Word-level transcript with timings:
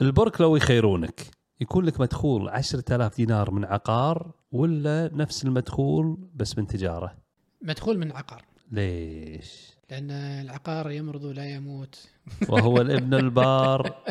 البرك 0.00 0.40
لو 0.40 0.56
يخيرونك 0.56 1.20
يكون 1.60 1.84
لك 1.84 2.00
مدخول 2.00 2.48
10000 2.48 3.16
دينار 3.16 3.50
من 3.50 3.64
عقار 3.64 4.32
ولا 4.52 5.10
نفس 5.12 5.44
المدخول 5.44 6.18
بس 6.34 6.58
من 6.58 6.66
تجارة؟ 6.66 7.16
مدخول 7.62 7.98
من 7.98 8.12
عقار. 8.12 8.44
ليش؟ 8.72 9.76
لأن 9.90 10.10
العقار 10.10 10.90
يمرض 10.90 11.24
ولا 11.24 11.50
يموت. 11.50 12.08
وهو 12.50 12.80
الابن 12.80 13.14
البار. 13.14 14.02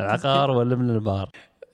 العقار 0.00 0.50
والابن 0.50 0.90
البار. 0.90 1.30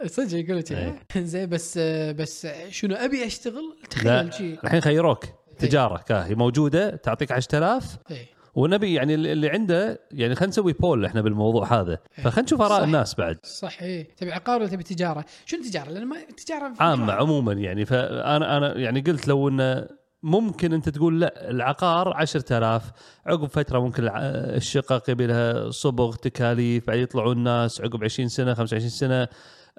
صدق 0.06 0.38
يقول 0.38 0.58
لك 0.58 0.72
إيه. 0.72 1.04
زين 1.16 1.48
بس 1.48 1.78
بس 2.18 2.46
شنو 2.70 2.94
أبي 2.94 3.26
أشتغل؟ 3.26 3.76
لا 4.04 4.22
تخيل 4.22 4.34
شيء 4.34 4.58
الحين 4.64 4.80
خيروك. 4.80 5.24
تجارة 5.58 5.96
كا 5.96 6.26
هي 6.26 6.34
موجودة 6.34 6.96
تعطيك 6.96 7.32
10000 7.32 7.98
إيه. 8.10 8.26
ونبي 8.54 8.94
يعني 8.94 9.14
اللي 9.14 9.48
عنده 9.50 10.00
يعني 10.10 10.34
خلينا 10.34 10.50
نسوي 10.50 10.72
بول 10.72 11.04
إحنا 11.04 11.20
بالموضوع 11.20 11.80
هذا. 11.80 11.98
فخلينا 12.22 12.42
نشوف 12.42 12.62
آراء. 12.62 12.84
الناس 12.84 13.14
بعد. 13.14 13.38
صح 13.42 13.82
إيه 13.82 14.08
تبي 14.16 14.32
عقار 14.32 14.60
ولا 14.60 14.68
تبي 14.68 14.82
تجارة؟ 14.82 15.24
شنو 15.46 15.62
تجارة؟ 15.62 15.90
لأن 15.90 16.06
ما 16.06 16.16
تجارة 16.46 16.72
في 16.74 16.82
عامة. 16.82 17.12
عموما 17.12 17.52
يعني. 17.52 17.84
فانا 17.84 18.56
أنا 18.56 18.76
يعني 18.78 19.00
قلت 19.00 19.28
لو 19.28 19.48
إنه 19.48 19.86
ممكن 20.22 20.72
أنت 20.72 20.88
تقول 20.88 21.20
لا 21.20 21.50
العقار 21.50 22.16
10000 22.16 22.92
عقب 23.26 23.46
فترة 23.46 23.78
ممكن 23.78 24.10
الشقق 24.14 25.10
يبي 25.10 25.26
لها 25.26 25.70
صبغ 25.70 26.14
تكاليف 26.14 26.86
بعد 26.86 26.98
يطلعون 26.98 27.36
الناس. 27.36 27.80
عقب 27.80 28.04
20 28.04 28.28
سنة 28.28 28.54
25 28.54 28.90
سنة 28.90 29.28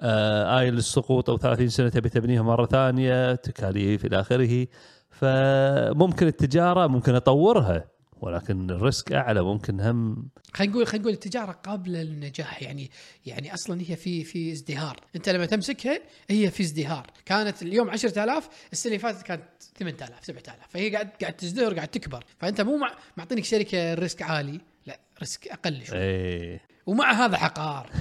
آه 0.00 0.60
آية 0.60 0.70
للسقوط 0.70 1.30
أو 1.30 1.36
30 1.36 1.68
سنة 1.68 1.88
تبي 1.88 2.08
تبنيها 2.08 2.42
مرة 2.42 2.66
ثانية 2.66 3.34
تكاليف 3.34 4.04
إلى 4.04 4.20
آخره. 4.20 4.66
فممكن 5.10 6.26
التجارة 6.26 6.86
ممكن 6.86 7.14
أطورها. 7.14 7.93
ولكن 8.24 8.70
الريسك 8.70 9.12
أعلى 9.12 9.42
ممكن 9.42 9.80
هم 9.80 10.28
خلينا 10.54 10.72
نقول 10.72 10.86
خلينا 10.86 11.02
نقول 11.02 11.14
التجارة 11.14 11.52
قابلة 11.52 12.02
للنجاح 12.02 12.62
يعني 12.62 12.90
يعني 13.26 13.54
أصلا 13.54 13.80
هي 13.80 13.96
في 13.96 14.24
في 14.24 14.52
ازدهار، 14.52 15.00
أنت 15.16 15.28
لما 15.28 15.46
تمسكها 15.46 16.00
هي 16.30 16.50
في 16.50 16.62
ازدهار، 16.62 17.06
كانت 17.24 17.62
اليوم 17.62 17.90
10000 17.90 18.48
السنة 18.72 18.92
اللي 18.92 18.98
فاتت 18.98 19.22
كانت 19.22 19.42
8000 19.78 20.24
7000 20.24 20.66
فهي 20.68 20.90
قاعد 20.90 21.10
قاعد 21.20 21.32
تزدهر 21.32 21.74
قاعد 21.74 21.88
تكبر، 21.88 22.24
فأنت 22.38 22.60
مو 22.60 22.76
مع 22.76 22.94
معطينك 23.16 23.44
شركة 23.44 23.94
risk 23.94 24.22
عالي 24.22 24.60
لا 24.86 24.98
risk 25.20 25.48
أقل 25.48 25.86
شوي. 25.86 25.98
إيه. 25.98 26.60
ومع 26.86 27.12
هذا 27.12 27.36
عقار 27.36 27.90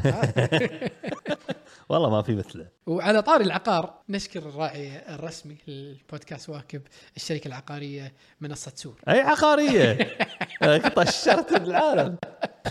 والله 1.93 2.09
ما 2.09 2.21
في 2.21 2.35
مثله. 2.35 2.67
وعلى 2.87 3.21
طاري 3.21 3.43
العقار 3.43 3.93
نشكر 4.09 4.39
الراعي 4.39 5.15
الرسمي 5.15 5.57
للبودكاست 5.67 6.49
واكب 6.49 6.81
الشركة 7.15 7.47
العقارية 7.47 8.13
منصة 8.41 8.71
سور. 8.75 8.95
أي 9.07 9.19
عقارية. 9.21 9.97
طشرت 10.97 11.51
العالم. 11.51 12.17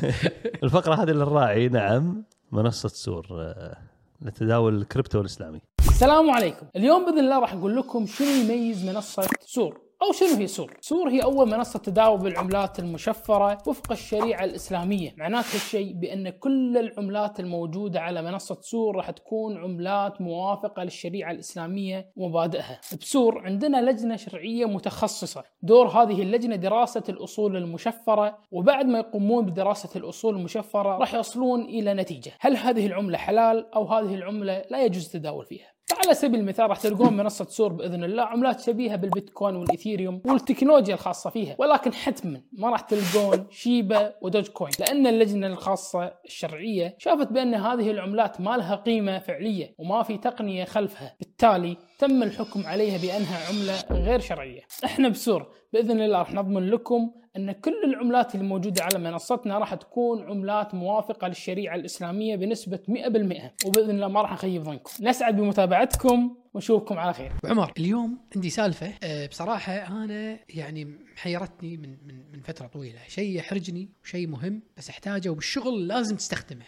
الفقرة 0.64 1.02
هذه 1.02 1.10
للراعي. 1.10 1.68
نعم 1.68 2.24
منصة 2.52 2.88
سور 2.88 3.26
آه، 3.30 3.76
لتداول 4.22 4.76
الكريبتو 4.76 5.20
الإسلامي. 5.20 5.60
السلام 5.88 6.30
عليكم. 6.30 6.66
اليوم 6.76 7.04
بإذن 7.04 7.18
الله 7.18 7.38
راح 7.38 7.52
أقول 7.52 7.76
لكم 7.76 8.06
شنو 8.06 8.28
يميز 8.28 8.84
منصة 8.84 9.28
سور. 9.40 9.80
أو 10.02 10.12
شنو 10.12 10.36
هي 10.36 10.46
سور؟ 10.46 10.76
سور 10.80 11.10
هي 11.10 11.22
أول 11.22 11.48
منصة 11.48 11.78
تداول 11.78 12.18
بالعملات 12.18 12.78
المشفرة 12.78 13.58
وفق 13.66 13.92
الشريعة 13.92 14.44
الإسلامية، 14.44 15.14
معناته 15.16 15.54
هالشيء 15.54 15.92
بأن 15.92 16.28
كل 16.28 16.78
العملات 16.78 17.40
الموجودة 17.40 18.00
على 18.00 18.22
منصة 18.22 18.58
سور 18.60 18.96
راح 18.96 19.10
تكون 19.10 19.56
عملات 19.56 20.20
موافقة 20.20 20.84
للشريعة 20.84 21.30
الإسلامية 21.30 22.12
ومبادئها. 22.16 22.80
بسور 23.00 23.38
عندنا 23.38 23.90
لجنة 23.90 24.16
شرعية 24.16 24.66
متخصصة، 24.66 25.44
دور 25.62 25.86
هذه 25.88 26.22
اللجنة 26.22 26.56
دراسة 26.56 27.04
الأصول 27.08 27.56
المشفرة 27.56 28.38
وبعد 28.50 28.86
ما 28.86 28.98
يقومون 28.98 29.46
بدراسة 29.46 29.98
الأصول 29.98 30.36
المشفرة 30.36 30.98
راح 30.98 31.14
يصلون 31.14 31.62
إلى 31.62 31.94
نتيجة، 31.94 32.32
هل 32.40 32.56
هذه 32.56 32.86
العملة 32.86 33.18
حلال 33.18 33.74
أو 33.74 33.84
هذه 33.84 34.14
العملة 34.14 34.64
لا 34.70 34.84
يجوز 34.84 35.06
التداول 35.06 35.44
فيها؟ 35.44 35.71
فعلى 36.02 36.14
سبيل 36.14 36.40
المثال 36.40 36.70
راح 36.70 36.80
تلقون 36.80 37.16
منصة 37.16 37.44
سور 37.44 37.72
بإذن 37.72 38.04
الله 38.04 38.22
عملات 38.22 38.60
شبيهة 38.60 38.96
بالبيتكوين 38.96 39.56
والإيثيريوم 39.56 40.22
والتكنولوجيا 40.24 40.94
الخاصة 40.94 41.30
فيها 41.30 41.56
ولكن 41.58 41.94
حتما 41.94 42.40
ما 42.52 42.70
راح 42.70 42.80
تلقون 42.80 43.46
شيبا 43.50 44.14
ودوج 44.22 44.48
كوين 44.48 44.72
لأن 44.80 45.06
اللجنة 45.06 45.46
الخاصة 45.46 46.12
الشرعية 46.24 46.96
شافت 46.98 47.32
بأن 47.32 47.54
هذه 47.54 47.90
العملات 47.90 48.40
ما 48.40 48.56
لها 48.56 48.74
قيمة 48.76 49.18
فعلية 49.18 49.74
وما 49.78 50.02
في 50.02 50.18
تقنية 50.18 50.64
خلفها. 50.64 51.16
بالتالي 51.20 51.76
تم 52.02 52.22
الحكم 52.22 52.66
عليها 52.66 52.98
بأنها 52.98 53.48
عملة 53.48 54.04
غير 54.04 54.20
شرعية. 54.20 54.60
إحنا 54.84 55.08
بسور 55.08 55.52
بإذن 55.72 56.00
الله 56.00 56.18
راح 56.18 56.32
نضمن 56.32 56.70
لكم 56.70 57.10
أن 57.36 57.52
كل 57.52 57.84
العملات 57.84 58.34
اللي 58.34 58.46
موجودة 58.46 58.84
على 58.84 58.98
منصتنا 58.98 59.58
راح 59.58 59.74
تكون 59.74 60.22
عملات 60.22 60.74
موافقة 60.74 61.28
للشريعة 61.28 61.74
الإسلامية 61.74 62.36
بنسبة 62.36 62.78
100% 62.88 63.54
وبإذن 63.66 63.90
الله 63.90 64.08
ما 64.08 64.22
راح 64.22 64.32
نخيب 64.32 64.62
ظنكم. 64.62 64.90
نسعد 65.00 65.36
بمتابعتكم. 65.36 66.36
ونشوفكم 66.54 66.98
على 66.98 67.12
خير. 67.12 67.32
عمر 67.44 67.72
اليوم 67.78 68.18
عندي 68.36 68.50
سالفة. 68.50 68.92
أه، 69.02 69.26
بصراحة 69.26 69.72
أنا 69.72 70.38
يعني 70.48 70.98
حيرتني 71.16 71.76
من 71.76 71.90
من 72.06 72.32
من 72.32 72.40
فترة 72.40 72.66
طويلة. 72.66 72.98
شيء 73.08 73.36
يحرجني 73.36 73.88
وشيء 74.04 74.26
مهم 74.26 74.62
بس 74.76 74.88
أحتاجه 74.88 75.28
وبالشغل 75.28 75.86
لازم 75.88 76.16
تستخدمه. 76.16 76.64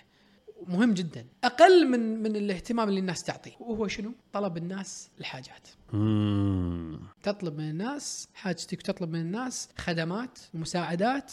مهم 0.69 0.95
جدا. 0.95 1.27
أقل 1.45 1.89
من 1.89 2.23
من 2.23 2.37
الاهتمام 2.37 2.89
اللي 2.89 3.01
الناس 3.01 3.23
تعطيه. 3.23 3.53
وهو 3.61 3.89
شنو؟ 3.89 4.13
طلب 4.33 4.57
الناس 4.57 5.11
الحاجات. 5.21 5.69
مم. 5.93 7.01
تطلب 7.23 7.59
من 7.59 7.71
الناس 7.71 8.29
حاجتك 8.35 8.83
تطلب 8.83 9.11
من 9.11 9.21
الناس 9.21 9.69
خدمات 9.79 10.39
ومساعدات 10.55 11.33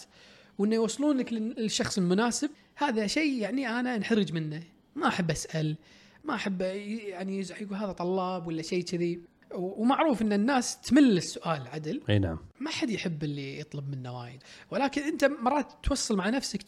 وإنه 0.58 0.76
يوصلون 0.76 1.18
لك 1.18 1.34
لل- 1.34 1.56
للشخص 1.58 1.98
المناسب. 1.98 2.50
هذا 2.76 3.08
شيء 3.08 3.42
يعني 3.42 3.68
أنا 3.70 3.96
انحرج 3.96 4.34
منه. 4.34 4.64
ما 4.96 5.08
أحب 5.08 5.32
أسأل 5.32 5.76
ما 6.24 6.36
أحب 6.36 6.62
يعني 6.62 7.40
يقول 7.62 7.78
هذا 7.78 7.92
طلاب 7.92 8.48
ولا 8.48 8.62
شيء 8.62 8.84
كذي. 8.84 9.22
ومعروف 9.56 10.22
إن 10.22 10.34
الناس 10.34 10.82
تمل 10.82 11.18
السؤال 11.18 11.68
عدل. 11.68 12.02
أي 12.10 12.20
نعم. 12.20 12.40
ما 12.60 12.70
حد 12.70 12.90
يحب 12.90 13.24
اللي 13.24 13.60
يطلب 13.60 13.90
منه 13.90 14.20
وايد. 14.20 14.44
ولكن 14.72 15.02
أنت 15.02 15.26
مرات 15.26 15.72
توصل 15.84 16.16
مع 16.16 16.30
نفسك 16.30 16.64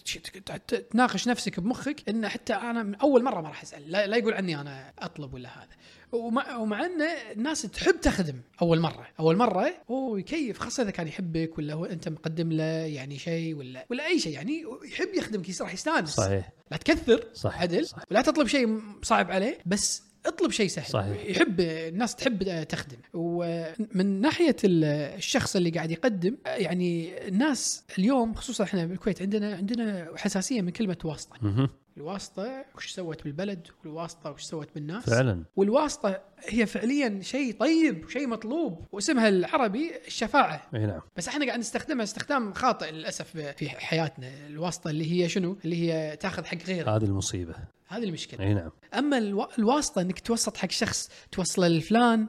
تناقش 0.92 1.28
نفسك 1.28 1.60
بمخك 1.60 2.10
إن 2.10 2.28
حتى 2.28 2.54
أنا 2.54 2.84
من 2.84 2.96
أول 2.96 3.24
مرة 3.24 3.42
ما 3.42 3.48
راح 3.48 3.62
أسأل. 3.62 3.92
لا, 3.92 4.08
لا 4.08 4.18
يقول 4.18 4.34
عني 4.34 4.62
أنا 4.62 4.94
أطلب 5.00 5.34
ولا 5.34 5.50
هذا. 5.50 5.76
ومع, 6.12 6.56
ومع 6.56 6.86
إن 6.86 7.02
الناس 7.32 7.62
تحب 7.62 8.02
تخدم 8.02 8.42
أول 8.62 8.80
مرة. 8.80 9.08
أول 9.20 9.36
مرة 9.38 9.74
هو 9.92 10.18
يكيف 10.18 10.60
خاصة 10.60 10.84
إذا 10.84 10.92
كان 10.92 11.08
يحبك 11.08 11.58
ولا 11.58 11.74
هو 11.74 11.86
أنت 11.86 12.10
مقدم 12.10 12.52
له 12.52 12.64
يعني 12.64 13.18
شيء 13.18 13.56
ولا 13.56 13.86
ولا 13.90 14.06
أي 14.06 14.20
شيء. 14.20 14.34
يعني 14.34 14.64
يحب 14.86 15.14
يخدمك 15.14 15.62
راح 15.62 15.74
يستانس. 15.74 16.10
صحيح. 16.10 16.50
لا 16.72 16.78
تكثر. 16.78 17.28
صح، 17.34 17.62
عدل. 17.62 17.88
صح. 17.88 17.98
ولا 18.12 18.22
تطلب 18.22 18.48
شيء 18.48 18.82
صعب 19.02 19.32
عليه. 19.32 19.58
بس 19.66 20.04
اطلب 20.26 20.52
شيء 20.52 20.68
سهل. 20.68 20.86
صحيح. 20.92 21.26
يحب 21.26 21.60
الناس 21.60 22.16
تحب 22.16 22.64
تخدم. 22.64 22.98
ومن 23.14 24.22
ناحية 24.22 24.56
ال- 24.64 24.84
الشخص 25.18 25.56
اللي 25.56 25.70
قاعد 25.70 25.92
يقدم 25.92 26.38
يعني 26.46 27.12
الناس 27.28 27.84
اليوم 28.00 28.34
خصوصا 28.34 28.64
إحنا 28.64 28.86
بالكويت 28.86 29.22
عندنا 29.22 29.56
عندنا 29.56 30.08
حساسية 30.16 30.62
من 30.62 30.70
كلمة 30.70 30.98
واسطة. 31.04 31.68
مهم. 31.98 32.06
الواسطة 32.08 32.66
وش 32.76 32.92
سوت 32.92 33.24
بالبلد 33.24 33.68
والواسطة 33.86 34.32
وش 34.32 34.42
سوت 34.44 34.70
بالناس. 34.76 35.10
فعلا. 35.10 35.44
والواسطة 35.56 36.22
هي 36.48 36.66
فعليا 36.66 37.20
شيء 37.22 37.54
طيب 37.60 38.06
وشيء 38.06 38.28
مطلوب 38.28 38.86
واسمها 38.92 39.30
العربي 39.30 39.92
الشفاعة. 40.08 40.62
إي 40.76 40.86
نعم. 40.86 41.02
بس 41.18 41.28
إحنا 41.28 41.46
قاعد 41.46 41.60
نستخدمها 41.60 42.04
استخدام 42.04 42.54
خاطئ 42.54 42.92
للأسف 42.92 43.38
في 43.38 43.70
حياتنا. 43.70 44.48
الواسطة 44.48 44.90
اللي 44.90 45.12
هي 45.24 45.30
شنو؟ 45.30 45.58
اللي 45.66 45.76
هي 45.92 46.16
تاخذ 46.16 46.46
حق 46.46 46.58
غيرك. 46.68 46.88
هذه 46.88 47.04
المصيبة. 47.04 47.56
هذه 47.88 48.04
المشكلة. 48.04 48.46
إي 48.46 48.54
نعم. 48.54 48.72
أما 48.98 49.18
الوا- 49.18 49.60
الواسطة 49.60 50.02
إنك 50.02 50.20
توسط 50.20 50.58
حق 50.58 50.72
شخص 50.72 51.10
توصله 51.32 51.68
لفلان 51.68 52.28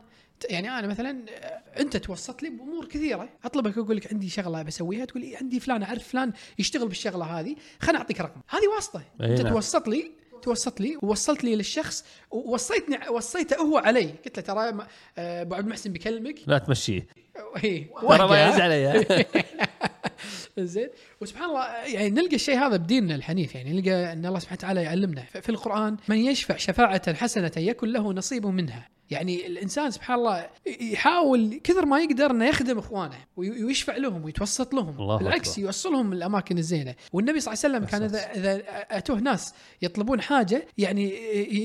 يعني 0.50 0.70
أنا 0.78 0.86
مثلا 0.86 1.24
أنت 1.80 1.96
توسط 1.96 2.42
لي 2.42 2.50
بأمور 2.50 2.86
كثيرة. 2.86 3.28
أطلبك 3.44 3.78
أقول 3.78 3.96
لك 3.96 4.12
عندي 4.12 4.28
شغلة 4.28 4.62
بسويها 4.62 5.04
تقول 5.04 5.22
لي 5.22 5.36
عندي 5.36 5.60
فلان 5.60 5.82
أعرف 5.82 6.08
فلان 6.08 6.32
يشتغل 6.58 6.88
بالشغلة 6.88 7.24
هذه 7.24 7.56
خليني 7.80 7.98
أعطيك 7.98 8.20
رقم 8.20 8.40
هذه 8.48 8.68
واسطة. 8.74 9.02
أنت 9.20 9.40
نعم. 9.40 9.52
توسط 9.52 9.88
لي 9.88 10.10
توسط 10.42 10.80
لي 10.80 10.98
ووصلت 11.02 11.44
لي 11.44 11.56
للشخخ 11.56 12.02
ووصيتني 12.30 13.08
وصيته 13.08 13.56
هو 13.56 13.78
علي. 13.78 14.14
قلت 14.24 14.36
له 14.36 14.44
ترى 14.44 14.86
آه، 15.18 15.42
أبو 15.42 15.54
عبد 15.54 15.64
المحسن 15.64 15.92
بيكلمك 15.92 16.34
لا 16.46 16.58
تمشيه. 16.58 17.06
إيه، 17.64 17.90
ترى 18.00 18.28
ما. 18.28 18.38
يعز 18.38 18.60
علي. 18.60 19.06
زين 20.58 20.88
وسبحان 21.20 21.48
الله 21.48 21.66
يعني 21.66 22.10
نلقى 22.10 22.36
الشيء 22.36 22.58
هذا 22.58 22.76
بديننا 22.76 23.14
الحنيف. 23.14 23.54
يعني 23.54 23.72
نلقى 23.72 24.12
أن 24.12 24.26
الله 24.26 24.38
سبحانه 24.38 24.58
وتعالى 24.58 24.82
يعلمنا 24.82 25.22
في 25.22 25.48
القرآن 25.48 25.96
من 26.08 26.16
يشفع 26.16 26.56
شفاعة 26.56 27.14
حسنة 27.14 27.52
يكن 27.56 27.88
له 27.88 28.12
نصيب 28.12 28.46
منها. 28.46 28.93
يعني 29.10 29.46
الإنسان 29.46 29.90
سبحان 29.90 30.18
الله 30.18 30.50
يحاول 30.80 31.60
كثر 31.64 31.86
ما 31.86 32.00
يقدر 32.00 32.30
إنه 32.30 32.44
يخدم 32.44 32.78
إخوانه 32.78 33.16
وي- 33.36 33.64
ويشفع 33.64 33.96
لهم 33.96 34.24
ويتوسط 34.24 34.74
لهم. 34.74 34.98
الله 35.00 35.16
بالعكس 35.18 35.50
أكبر. 35.52 35.62
يوصلهم 35.66 36.12
الأماكن 36.12 36.58
الزينة. 36.58 36.94
والنبي 37.12 37.40
صلى 37.40 37.54
الله 37.54 37.64
عليه 37.64 37.76
وسلم 37.76 37.90
كان 37.90 38.02
اذا 38.02 38.32
إذا 38.34 38.62
أتوه 38.98 39.18
ناس 39.20 39.54
يطلبون 39.82 40.20
حاجة 40.20 40.66
يعني 40.78 41.14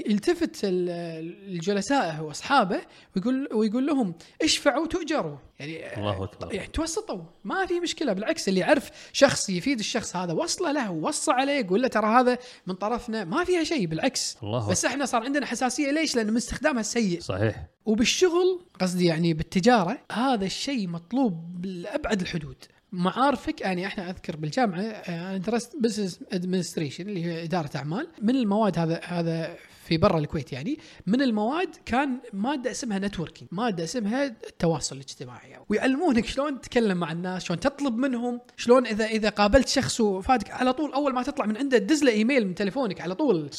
يلتفت 0.10 0.66
لجلسائه 0.66 2.22
وأصحابه 2.22 2.82
ويقول 3.16 3.50
ويقول 3.54 3.86
لهم 3.88 4.14
اشفعوا 4.42 4.88
تؤجروا. 4.88 5.38
يعني 5.60 5.98
الله 5.98 6.24
أكبر. 6.24 6.54
يعني 6.54 6.68
توسطوا. 6.68 7.22
ما 7.44 7.66
في 7.66 7.80
مشكلة 7.80 8.14
بالعكس 8.14 8.50
اللي 8.50 8.60
يعرف 8.60 8.92
شخص 9.14 9.50
يفيد 9.50 9.80
الشخص 9.80 10.16
هذا 10.16 10.34
وصله 10.34 10.72
له 10.72 10.92
وصى 10.92 11.32
عليه 11.32 11.68
قول 11.68 11.82
له 11.82 11.88
ترى 11.88 12.08
هذا 12.08 12.38
من 12.68 12.76
طرفنا. 12.76 13.26
ما 13.26 13.44
فيها 13.44 13.64
شيء 13.64 13.86
بالعكس. 13.86 14.38
الله 14.44 14.70
بس 14.70 14.86
إحنا 14.86 15.06
صار 15.06 15.24
عندنا 15.24 15.46
حساسية. 15.46 15.92
ليش؟ 15.92 16.16
لأن 16.16 16.28
من 16.28 16.38
استخدامها 16.38 16.82
السيء. 16.82 17.20
صحيح. 17.20 17.66
وبالشغل 17.86 18.66
قصدي 18.82 19.06
يعني 19.06 19.34
بالتجارة 19.34 19.98
هذا 20.12 20.46
الشيء 20.46 20.88
مطلوب 20.88 21.66
لأبعد 21.66 22.22
الحدود. 22.22 22.58
معارفك 22.92 23.62
يعني 23.62 23.88
إحنا 23.88 24.10
أذكر 24.10 24.36
بالجامعة 24.36 24.80
أنا 24.80 25.38
درست 25.38 25.76
business 25.80 26.20
administration 26.32 27.10
اللي 27.10 27.26
هي 27.26 27.44
إدارة 27.44 27.70
أعمال 27.76 28.08
من 28.22 28.36
المواد 28.36 28.80
هذا 28.80 29.02
هذا 29.04 29.58
في 29.90 29.98
برا 29.98 30.20
الكويت 30.20 30.54
يعني 30.54 30.78
من 31.08 31.22
المواد 31.22 31.70
كان 31.86 32.20
ماده 32.34 32.72
اسمها 32.72 33.00
networking 33.00 33.50
ماده 33.52 33.84
اسمها 33.84 34.26
التواصل 34.26 34.96
الاجتماعي. 34.96 35.60
ويعلمونك 35.70 36.26
شلون 36.26 36.62
تتكلم 36.62 36.98
مع 36.98 37.12
الناس 37.12 37.44
شلون 37.44 37.60
تطلب 37.60 37.98
منهم 37.98 38.40
شلون 38.58 38.88
إذا 38.88 39.06
إذا 39.06 39.30
قابلت 39.30 39.68
شخص 39.68 40.02
وفاتك 40.02 40.52
على 40.52 40.74
طول 40.74 40.94
أول 40.94 41.14
ما 41.14 41.24
تطلع 41.24 41.46
من 41.46 41.58
عنده 41.58 41.78
تدز 41.78 42.04
له 42.04 42.12
إيميل 42.12 42.48
من 42.48 42.56
تليفونك 42.56 43.02
على 43.02 43.16
طول. 43.16 43.50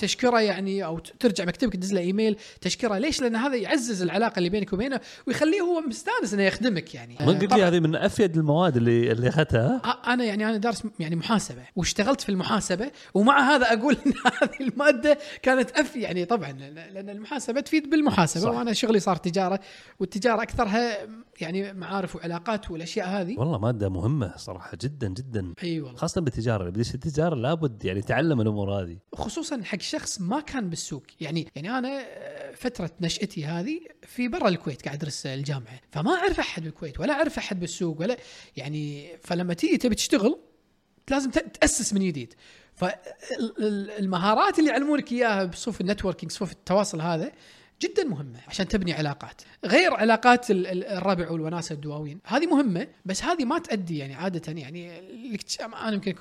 تشكره 0.00 0.40
يعني 0.40 0.84
أو 0.84 0.98
ترجع 0.98 1.44
مكتبك 1.44 1.72
تدز 1.72 1.92
له 1.92 2.00
إيميل 2.00 2.36
تشكره. 2.60 2.98
ليش؟ 2.98 3.20
لأن 3.20 3.36
هذا 3.36 3.56
يعزز 3.56 4.02
العلاقة 4.02 4.38
اللي 4.38 4.48
بينك 4.48 4.72
وبينه 4.72 5.00
ويخليه 5.26 5.60
هو 5.60 5.80
مستانس 5.80 6.34
إنه 6.34 6.42
يخدمك 6.42 6.94
يعني. 6.94 7.16
من 7.20 7.38
قلت 7.38 7.54
لي 7.54 7.62
هذه 7.62 7.80
من 7.80 7.96
أفيد 7.96 8.36
المواد 8.36 8.76
اللي 8.76 9.12
اللي 9.12 9.28
أخذتها؟ 9.28 9.82
أنا 10.06 10.24
يعني 10.24 10.48
أنا 10.48 10.56
دارس 10.56 10.82
يعني 10.98 11.16
محاسبة 11.16 11.62
واشتغلت 11.76 12.20
في 12.20 12.28
المحاسبة 12.28 12.90
ومع 13.14 13.54
هذا 13.54 13.72
أقول 13.72 13.96
إن 14.06 14.12
هذه 14.42 14.68
المادة 14.68 15.18
كانت 15.56 15.70
أف 15.78 15.96
يعني 15.96 16.24
طبعا 16.24 16.52
لأن 16.52 17.10
المحاسبة 17.10 17.60
تفيد 17.60 17.90
بالمحاسبة 17.90 18.44
صح. 18.44 18.50
وأنا 18.50 18.72
شغلي 18.72 19.00
صار 19.00 19.16
تجارة 19.16 19.60
والتجارة 20.00 20.42
أكثرها 20.42 20.98
يعني 21.40 21.72
معارف 21.72 22.16
وعلاقات 22.16 22.70
والأشياء 22.70 23.08
هذه. 23.08 23.38
والله 23.38 23.58
مادة 23.58 23.88
مهمة 23.88 24.36
صراحة 24.36 24.78
جدا 24.80 25.08
جدا. 25.08 25.54
أي 25.62 25.80
والله. 25.80 25.96
خاصة 25.96 26.20
بالتجارة 26.20 26.60
اللي 26.60 26.72
بديش 26.72 26.94
التجاره 26.94 27.34
لابد 27.34 27.84
يعني 27.84 27.98
يتعلم 27.98 28.40
الأمور 28.40 28.82
هذه. 28.82 28.98
خصوصا 29.14 29.62
حق 29.62 29.80
شخص 29.80 30.20
ما 30.20 30.40
كان 30.40 30.70
بالسوق. 30.70 31.02
يعني 31.20 31.48
يعني 31.54 31.78
أنا 31.78 31.88
آه، 32.00 32.52
فترة 32.54 32.90
نشأتي 33.00 33.44
هذه 33.44 33.80
في 34.02 34.28
برا 34.28 34.48
الكويت 34.48 34.84
قاعد 34.84 34.96
أدرس 34.96 35.26
الجامعة. 35.26 35.80
فما 35.90 36.10
أعرف 36.10 36.40
أحد 36.40 36.62
بالكويت 36.62 37.00
ولا 37.00 37.12
أعرف 37.12 37.38
أحد 37.38 37.60
بالسوق 37.60 38.00
ولا 38.00 38.16
يعني 38.56 39.16
فلما 39.22 39.54
تيجي 39.54 39.76
تبي 39.76 39.94
تشتغل 39.94 40.38
لازم 41.10 41.30
تأسس 41.30 41.94
من 41.94 42.00
جديد. 42.00 42.34
فالمهارات 42.76 44.58
اللي 44.58 44.70
يعلمونك 44.70 45.12
إياها 45.12 45.44
بصفوف 45.44 45.80
النتوركينج 45.80 46.32
صفوف 46.32 46.52
التواصل 46.52 47.00
هذا 47.00 47.32
جدا 47.82 48.04
مهمة 48.04 48.40
عشان 48.48 48.68
تبني 48.68 48.92
علاقات. 48.92 49.42
غير 49.64 49.94
علاقات 49.94 50.50
ال- 50.50 50.66
ال- 50.66 50.84
الربع 50.84 51.30
والوناسة 51.30 51.72
الدواوين 51.72 52.18
هذه 52.24 52.46
مهمة 52.46 52.86
بس 53.04 53.24
هذه 53.24 53.44
ما 53.44 53.58
تؤدي 53.58 53.98
يعني 53.98 54.14
عادة 54.14 54.52
يعني 54.52 54.90
أنا 55.74 55.92
يمكن 55.92 56.14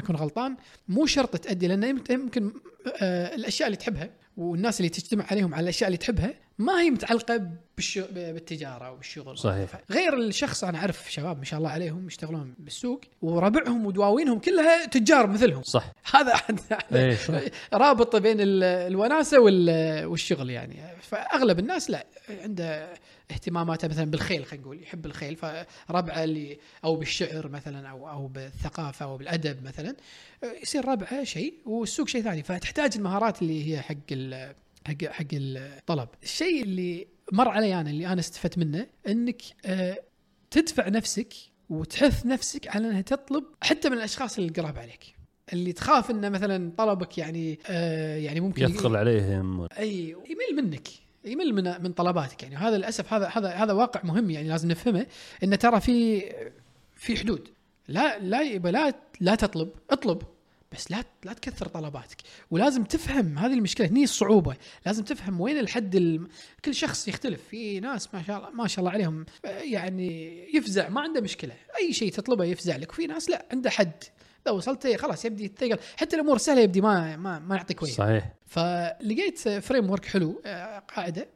أكون- 0.00 0.16
غلطان 0.16 0.56
مو 0.88 1.06
شرط 1.06 1.36
تؤدي 1.36 1.66
لأن 1.68 1.84
يمكن- 1.84 2.52
آه، 3.02 3.34
الأشياء 3.34 3.66
اللي 3.66 3.76
تحبها 3.76 4.10
والناس 4.38 4.80
اللي 4.80 4.88
تجتمع 4.88 5.24
عليهم 5.30 5.54
على 5.54 5.62
الأشياء 5.62 5.88
اللي 5.88 5.96
تحبها 5.98 6.34
ما 6.58 6.80
هي 6.80 6.90
متعلقة 6.90 7.50
بالش... 7.76 7.98
بالتجارة 7.98 8.90
والشغل. 8.92 9.38
صحيح. 9.38 9.68
غير 9.90 10.14
الشخص 10.16 10.64
أنا 10.64 10.78
أعرف 10.78 11.12
شباب 11.12 11.38
ما 11.38 11.44
شاء 11.44 11.58
الله 11.58 11.70
عليهم 11.70 12.06
يشتغلون 12.06 12.54
بالسوق 12.58 13.00
وربعهم 13.22 13.86
ودواوينهم 13.86 14.38
كلها 14.38 14.86
تجار 14.86 15.26
مثلهم. 15.26 15.62
صح. 15.62 15.92
هذا 16.14 16.34
هذا 16.34 16.78
إيه 17.40 17.50
رابط 17.72 18.16
بين 18.16 18.40
ال- 18.40 18.62
الوناسة 18.64 19.40
وال- 19.40 20.04
والشغل 20.06 20.50
يعني. 20.50 20.76
فأغلب 21.02 21.58
الناس 21.58 21.90
لا 21.90 22.06
عنده 22.42 22.88
اهتماماته 23.30 23.88
مثلا 23.88 24.04
بالخيل 24.10 24.46
خلينا 24.46 24.64
نقول 24.64 24.82
يحب 24.82 25.06
الخيل 25.06 25.36
فربعه 25.36 26.24
اللي 26.24 26.58
أو 26.84 26.96
بالشعر 26.96 27.48
مثلا 27.48 27.88
أو 27.88 28.08
أو 28.10 28.26
بالثقافة 28.26 29.04
أو 29.04 29.16
بالأدب 29.16 29.64
مثلا 29.64 29.96
يصير 30.62 30.88
ربعه 30.88 31.24
شيء 31.24 31.54
والسوق 31.66 32.08
شيء 32.08 32.22
ثاني. 32.22 32.42
فتحتاج 32.42 32.96
المهارات 32.96 33.42
اللي 33.42 33.72
هي 33.74 33.80
حق 33.80 33.94
ال- 34.12 34.54
حق 34.86 35.04
حق 35.04 35.24
الطلب. 35.32 36.08
الشيء 36.22 36.62
اللي 36.62 37.06
مر 37.32 37.48
علي 37.48 37.80
أنا 37.80 37.90
اللي 37.90 38.06
أنا 38.06 38.20
استفدت 38.20 38.58
منه 38.58 38.86
إنك 39.08 39.42
آه، 39.64 39.98
تدفع 40.50 40.88
نفسك 40.88 41.34
وتحث 41.70 42.26
نفسك 42.26 42.76
على 42.76 42.88
إنها 42.88 43.00
تطلب 43.00 43.44
حتى 43.62 43.90
من 43.90 43.96
الأشخاص 43.96 44.38
اللي 44.38 44.50
قراب 44.52 44.78
عليك. 44.78 45.14
اللي 45.52 45.72
تخاف 45.72 46.10
انه 46.10 46.28
مثلا 46.28 46.72
طلبك 46.78 47.18
يعني 47.18 47.58
آه 47.66 48.16
يعني 48.16 48.40
ممكن 48.40 48.62
يثقل 48.64 48.96
عليهم. 48.96 49.68
أي 49.78 50.10
يمل 50.10 50.62
منك. 50.64 50.88
يمل 51.32 51.54
من 51.54 51.82
من 51.82 51.92
طلباتك 51.92 52.42
يعني. 52.42 52.56
وهذا 52.56 52.76
للأسف 52.76 53.12
هذا 53.12 53.26
هذا 53.26 53.48
هذا 53.48 53.72
واقع 53.72 54.00
مهم 54.04 54.30
يعني 54.30 54.48
لازم 54.48 54.68
نفهمه 54.68 55.06
إن 55.44 55.58
ترى 55.58 55.80
في 55.80 56.24
في 56.96 57.16
حدود. 57.16 57.48
لا 57.88 58.18
لا 58.18 58.42
لا 58.58 58.94
لا 59.20 59.34
تطلب 59.34 59.70
اطلب 59.90 60.22
بس 60.72 60.90
لا 60.90 61.04
لا 61.24 61.32
تكثر 61.32 61.66
طلباتك. 61.68 62.16
ولازم 62.50 62.84
تفهم 62.84 63.38
هذه 63.38 63.54
المشكلة 63.54 63.86
هني 63.86 64.04
الصعوبة. 64.04 64.56
لازم 64.86 65.04
تفهم 65.04 65.40
وين 65.40 65.58
الحد 65.58 65.96
الم... 65.96 66.28
كل 66.64 66.74
شخص 66.74 67.08
يختلف. 67.08 67.40
في 67.50 67.80
ناس 67.80 68.14
ما 68.14 68.22
شاء 68.22 68.38
الله 68.38 68.50
ما 68.50 68.68
شاء 68.68 68.80
الله 68.80 68.90
عليهم 68.90 69.26
يعني 69.44 70.56
يفزع 70.56 70.88
ما 70.88 71.00
عنده 71.00 71.20
مشكلة. 71.20 71.54
أي 71.80 71.92
شيء 71.92 72.12
تطلبه 72.12 72.44
يفزع 72.44 72.76
لك. 72.76 72.90
وفي 72.92 73.06
ناس 73.06 73.30
لا 73.30 73.46
عنده 73.52 73.70
حد. 73.70 74.04
لو 74.46 74.56
وصلت 74.56 74.86
خلاص 74.96 75.24
يبدي 75.24 75.44
يتثقل 75.44 75.78
حتى 75.96 76.16
الأمور 76.16 76.36
السهله 76.36 76.60
يبدي 76.60 76.80
ما 76.80 77.16
ما, 77.16 77.38
ما 77.38 77.56
يعطيك 77.56 77.82
وجه 77.82 77.90
صحيح. 77.92 78.32
فلقيت 78.46 79.38
فريم 79.48 79.90
ورك 79.90 80.04
حلو 80.04 80.42
آه، 80.46 80.78
قاعدة. 80.78 81.28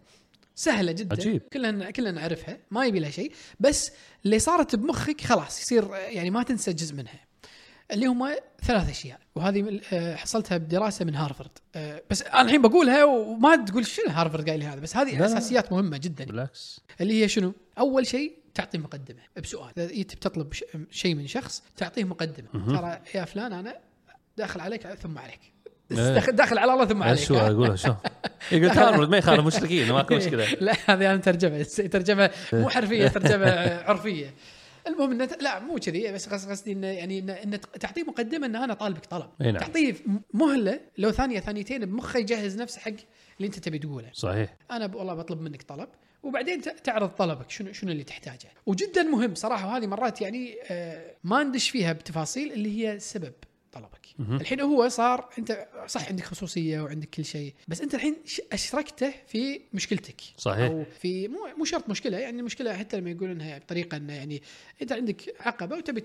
سهلة 0.54 0.92
جدا. 0.92 1.16
عجيب. 1.16 1.42
كلنا 1.52 1.90
كلنا 1.90 2.10
نعرفها 2.10 2.58
ما 2.70 2.86
يبي 2.86 3.00
لها 3.00 3.10
شيء. 3.10 3.32
بس 3.60 3.92
اللي 4.24 4.38
صارت 4.38 4.76
بمخك 4.76 5.20
خلاص 5.20 5.60
يصير 5.60 5.94
يعني 5.94 6.30
ما 6.30 6.42
تنسى 6.42 6.72
جزء 6.72 6.94
منها. 6.94 7.20
اللي 7.92 8.06
هم 8.06 8.28
ثلاث 8.64 8.90
أشياء 8.90 9.18
وهذه 9.34 9.80
آه، 9.92 10.16
حصلتها 10.16 10.58
بدراسة 10.58 11.04
من 11.04 11.14
هارفرد. 11.14 11.50
آه، 11.74 12.02
بس 12.10 12.22
أنا 12.22 12.40
الحين 12.40 12.62
بقولها 12.62 13.04
وما 13.04 13.56
تقول 13.56 13.86
شنو 13.86 14.06
هارفرد 14.08 14.48
قايل 14.48 14.62
هذا 14.62 14.80
بس 14.80 14.96
هذه. 14.96 15.26
أساسيات 15.26 15.72
مهمة 15.72 15.96
جدا. 15.96 16.24
بالعكس. 16.24 16.80
اللي 17.00 17.22
هي 17.22 17.28
شنو؟ 17.28 17.52
أول 17.78 18.06
شيء 18.06 18.41
تعطي 18.54 18.78
مقدمة. 18.78 19.18
بسؤال. 19.42 19.70
إذا 19.78 19.86
جيت 19.92 20.14
بتطلب 20.14 20.52
ش- 20.52 20.64
شيء 20.90 21.14
من 21.14 21.26
شخص 21.26 21.62
تعطيه 21.76 22.04
مقدمة. 22.04 22.48
ترى 22.52 23.00
يا 23.14 23.24
فلان 23.24 23.52
أنا 23.52 23.76
داخل 24.36 24.60
عليك 24.60 24.86
ثم 24.86 25.18
عليك. 25.18 25.40
إيه. 25.92 26.18
داخل, 26.30 26.58
على 26.58 26.72
الله 26.72 26.86
ثم 26.86 27.02
عليك. 27.02 27.20
شو؟ 27.20 27.36
اقولها 27.36 27.76
شو 27.76 27.94
يقول 28.52 28.66
هارفرد 28.70 29.08
ما 29.08 29.16
يخالف 29.16 29.46
مشركين 29.46 29.92
ماكو 29.92 30.14
مشكله 30.14 30.44
لا 30.60 30.72
هذه 30.86 31.10
أنا 31.10 31.16
ترجمه 31.16 31.62
ترجمة 31.62 32.30
مو 32.52 32.68
حرفية 32.68 33.08
ترجمة 33.08 33.50
عرفية. 33.88 34.34
المهم 34.86 35.10
انه 35.12 35.28
لا 35.40 35.58
مو 35.60 35.78
كذي 35.78 36.12
بس 36.12 36.28
قص- 36.28 36.46
قصدي 36.46 36.72
انه 36.72 36.86
يعني 36.86 37.42
انه 37.42 37.56
تعطيه 37.56 38.02
مقدمة 38.02 38.46
إن 38.46 38.56
أنا 38.56 38.74
طالبك 38.74 39.06
طلب. 39.06 39.28
نعم. 39.40 39.56
تعطيه 39.56 39.94
مهلة 40.34 40.80
لو 40.98 41.10
ثانية 41.10 41.40
ثانيتين 41.40 41.84
بمخه 41.86 42.18
يجهز 42.18 42.56
نفسه 42.60 42.80
حق 42.80 42.90
اللي 43.36 43.46
أنت 43.46 43.58
تبي 43.58 43.78
تقوله. 43.78 44.10
صحيح. 44.12 44.56
أنا 44.70 44.90
والله 44.96 45.14
بطلب 45.14 45.40
منك 45.40 45.62
طلب. 45.62 45.88
وبعدين 46.22 46.62
تعرض 46.84 47.08
طلبك 47.08 47.50
شنو 47.50 47.72
شنو 47.72 47.92
اللي 47.92 48.04
تحتاجه. 48.04 48.48
وجدا 48.66 49.02
مهم 49.02 49.34
صراحة 49.34 49.66
وهذه 49.68 49.86
مرات 49.86 50.20
يعني 50.20 50.56
آه، 50.70 51.14
ما 51.24 51.42
ندش 51.42 51.70
فيها 51.70 51.92
بتفاصيل 51.92 52.52
اللي 52.52 52.88
هي 52.88 52.98
سبب. 52.98 53.32
طلبك. 53.72 54.06
الحين 54.20 54.60
هو 54.60 54.88
صار 54.88 55.28
أنت 55.38 55.68
صح 55.86 56.08
عندك 56.08 56.24
خصوصية 56.24 56.80
وعندك 56.80 57.08
كل 57.08 57.24
شيء 57.24 57.54
بس 57.68 57.80
أنت 57.80 57.94
الحين 57.94 58.16
أشركته 58.52 59.12
في 59.26 59.60
مشكلتك. 59.72 60.20
صحيح. 60.36 60.70
أو 60.70 60.84
في 61.00 61.28
مو 61.28 61.38
مو 61.58 61.64
شرط 61.64 61.88
مشكلة 61.88 62.18
يعني 62.18 62.40
المشكلة 62.40 62.76
حتى 62.76 62.96
لما 62.96 63.10
يقولون 63.10 63.30
إنها 63.30 63.58
بطريقة 63.58 63.96
إنه 63.96 64.12
يعني 64.12 64.42
أنت 64.82 64.92
عندك 64.92 65.34
عقبة 65.40 65.76
وتبي 65.76 66.04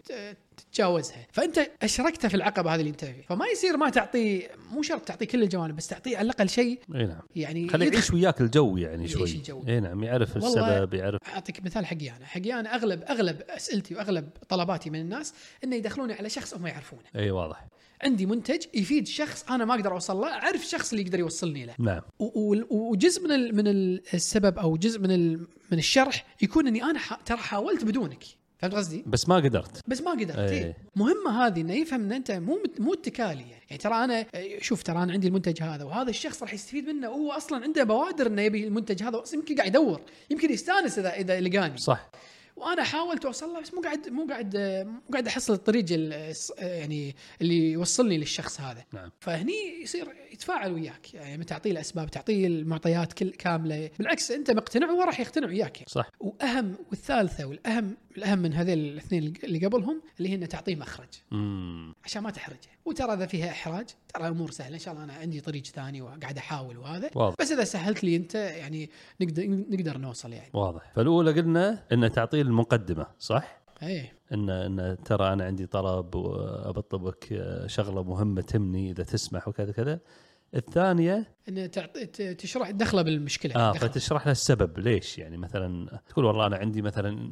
تتجاوزها. 0.57 1.27
فأنت 1.31 1.69
أشركته 1.81 2.27
في 2.27 2.35
العقبة 2.35 2.75
هذه 2.75 2.79
اللي 2.79 2.89
أنت 2.91 3.05
فيه 3.05 3.21
فما 3.21 3.45
يصير 3.47 3.77
ما 3.77 3.89
تعطيه 3.89 4.51
مو 4.71 4.81
شرط 4.81 5.01
تعطيه 5.01 5.25
كل 5.25 5.43
الجوانب 5.43 5.75
بس 5.75 5.87
تعطيه 5.87 6.17
على 6.17 6.25
الأقل 6.25 6.49
شيء 6.49 6.79
إي 6.95 7.05
نعم. 7.05 7.21
يعني 7.35 7.69
خليه 7.69 7.91
يعيش 7.91 8.11
وياك 8.11 8.41
الجو 8.41 8.77
يعني 8.77 9.07
شوي. 9.07 9.23
الجو. 9.23 9.63
إي 9.67 9.79
نعم 9.79 10.03
يعرف 10.03 10.37
السبب 10.37 10.93
يعرف 10.93 11.19
أعطيك 11.27 11.65
مثال 11.65 11.85
حقي 11.85 12.09
أنا 12.09 12.25
حقي 12.25 12.53
أنا 12.53 12.75
أغلب 12.75 13.03
أغلب 13.03 13.41
أسئلتي 13.41 13.95
وأغلب 13.95 14.29
طلباتي 14.49 14.89
من 14.89 14.99
الناس 14.99 15.33
إنه 15.63 15.75
يدخلوني 15.75 16.13
على 16.13 16.29
شخص 16.29 16.53
هم 16.53 16.67
يعرفونه. 16.67 17.01
إي 17.15 17.31
واضح. 17.31 17.56
عندي 18.03 18.25
منتج 18.25 18.63
يفيد 18.73 19.07
شخص 19.07 19.43
أنا 19.49 19.65
ما 19.65 19.73
أقدر 19.75 19.91
أوصل 19.91 20.17
له 20.17 20.27
أعرف 20.27 20.61
الشخص 20.63 20.91
اللي 20.91 21.03
يقدر 21.05 21.19
يوصلني 21.19 21.65
له 21.65 21.73
نعم 21.79 22.01
وجزء 22.69 23.27
من 23.27 23.55
من 23.55 23.67
ال- 23.67 24.01
السبب 24.13 24.57
أو 24.59 24.77
جزء 24.77 24.99
من 24.99 25.33
من 25.71 25.77
الشرح 25.77 26.25
يكون 26.41 26.67
إني 26.67 26.83
أنا 26.83 26.99
ترى 27.25 27.37
حاولت 27.37 27.83
بدونك 27.85 28.23
فهمت 28.59 28.75
قصدي؟ 28.75 29.03
بس 29.07 29.29
ما 29.29 29.35
قدرت 29.35 29.81
بس 29.87 30.01
ما 30.01 30.11
قدرت 30.11 30.37
إيه. 30.37 30.49
إيه. 30.65 30.77
مهمة 30.95 31.45
هذه 31.45 31.61
إنه 31.61 31.73
يفهم 31.73 32.01
ان 32.01 32.11
أنت 32.11 32.31
مو 32.31 32.59
مت- 32.63 32.81
مو 32.81 32.93
اتكالي 32.93 33.41
يعني. 33.41 33.63
يعني 33.69 33.77
ترى 33.81 33.93
أنا 34.03 34.25
شوف 34.61 34.83
ترى 34.83 35.03
أنا 35.03 35.13
عندي 35.13 35.27
المنتج 35.27 35.63
هذا 35.63 35.83
وهذا 35.83 36.09
الشخص 36.09 36.41
راح 36.43 36.53
يستفيد 36.53 36.85
منه 36.89 37.09
وهو 37.09 37.31
أصلا 37.31 37.63
عنده 37.63 37.83
بوادر 37.83 38.27
إنه 38.27 38.41
يبي 38.41 38.67
المنتج 38.67 39.03
هذا 39.03 39.23
يمكن 39.33 39.55
قاعد 39.55 39.67
يدور 39.69 40.01
يمكن 40.29 40.53
يستأنس 40.53 40.99
اذا 40.99 41.13
إذا 41.13 41.39
لقاني 41.41 41.77
صح 41.77 42.09
وأنا 42.57 42.83
حاولت 42.83 43.25
أوصل 43.25 43.53
له 43.53 43.61
بس 43.61 43.73
مو 43.73 43.81
قاعد 43.81 44.09
مو 44.09 44.27
قاعد 44.29 44.57
مو 44.87 45.11
قاعد 45.11 45.27
أحصل 45.27 45.53
الطريق 45.53 45.85
يعني 46.59 47.15
اللي 47.41 47.71
يوصلني 47.71 48.17
للشخص 48.17 48.61
هذا. 48.61 48.83
نعم. 48.93 49.11
فهني 49.19 49.81
يصير 49.83 50.07
يتفاعل 50.33 50.73
وياك 50.73 51.13
يعني 51.13 51.43
تعطيه 51.43 51.71
الأسباب 51.71 52.11
تعطيه 52.11 52.47
المعطيات 52.47 53.13
كل 53.13 53.29
كاملة. 53.29 53.89
بالعكس 53.99 54.31
أنت 54.31 54.51
مقتنع 54.51 54.91
وهو 54.91 55.01
راح 55.01 55.19
يقتنع 55.19 55.47
وياك. 55.47 55.77
يعني. 55.77 55.89
صح. 55.89 56.09
وأهم 56.19 56.75
والثالثة 56.89 57.45
والأهم 57.45 57.97
الأهم 58.17 58.39
من 58.39 58.53
هذيل 58.53 58.79
الاثنين 58.79 59.33
اللي 59.43 59.65
قبلهم 59.65 60.01
اللي 60.17 60.29
هي 60.29 60.35
انه 60.35 60.45
تعطيه 60.45 60.75
مخرج. 60.75 61.07
امم 61.31 61.93
عشان 62.05 62.23
ما 62.23 62.31
تحرجه. 62.31 62.69
وترى 62.85 63.13
إذا 63.13 63.25
فيها 63.25 63.51
إحراج 63.51 63.85
ترى 64.13 64.27
امور 64.27 64.51
سهلة. 64.51 64.73
إن 64.73 64.79
شاء 64.79 64.93
الله 64.93 65.03
أنا 65.03 65.13
عندي 65.13 65.41
طريق 65.41 65.63
ثاني 65.63 66.01
وقاعد 66.01 66.37
أحاول 66.37 66.77
وهذا. 66.77 67.09
واضح. 67.15 67.35
بس 67.39 67.51
إذا 67.51 67.63
سهلت 67.63 68.03
لي 68.03 68.15
أنت 68.15 68.35
يعني 68.35 68.89
نقدر 69.21 69.47
نقدر 69.47 69.97
نوصل 69.97 70.33
يعني. 70.33 70.49
واضح. 70.53 70.91
فالأولى 70.95 71.31
قلنا 71.41 71.83
إن 71.91 72.11
تعطيه 72.11 72.41
المقدمة 72.47 73.07
صح؟ 73.19 73.61
إيه. 73.83 74.13
إن 74.33 74.49
إن 74.49 74.97
ترى 75.05 75.33
أنا 75.33 75.45
عندي 75.45 75.65
طلب 75.65 76.15
وابطلبك 76.15 77.43
شغلة 77.65 78.03
مهمة 78.03 78.41
تهمني 78.41 78.91
إذا 78.91 79.03
تسمح 79.03 79.47
وكذا 79.47 79.71
كذا. 79.71 79.99
الثانية؟ 80.55 81.33
إن 81.49 81.71
تعطي 81.71 82.05
تشرح 82.33 82.71
دخله 82.71 83.01
بالمشكلة. 83.01 83.55
آه 83.55 83.71
دخله. 83.71 83.87
فتشرح 83.89 84.25
له 84.25 84.31
السبب 84.31 84.79
ليش؟ 84.79 85.17
يعني 85.17 85.37
مثلا 85.37 85.99
تقول 86.09 86.25
والله 86.25 86.47
أنا 86.47 86.57
عندي 86.57 86.81
مثلا 86.81 87.31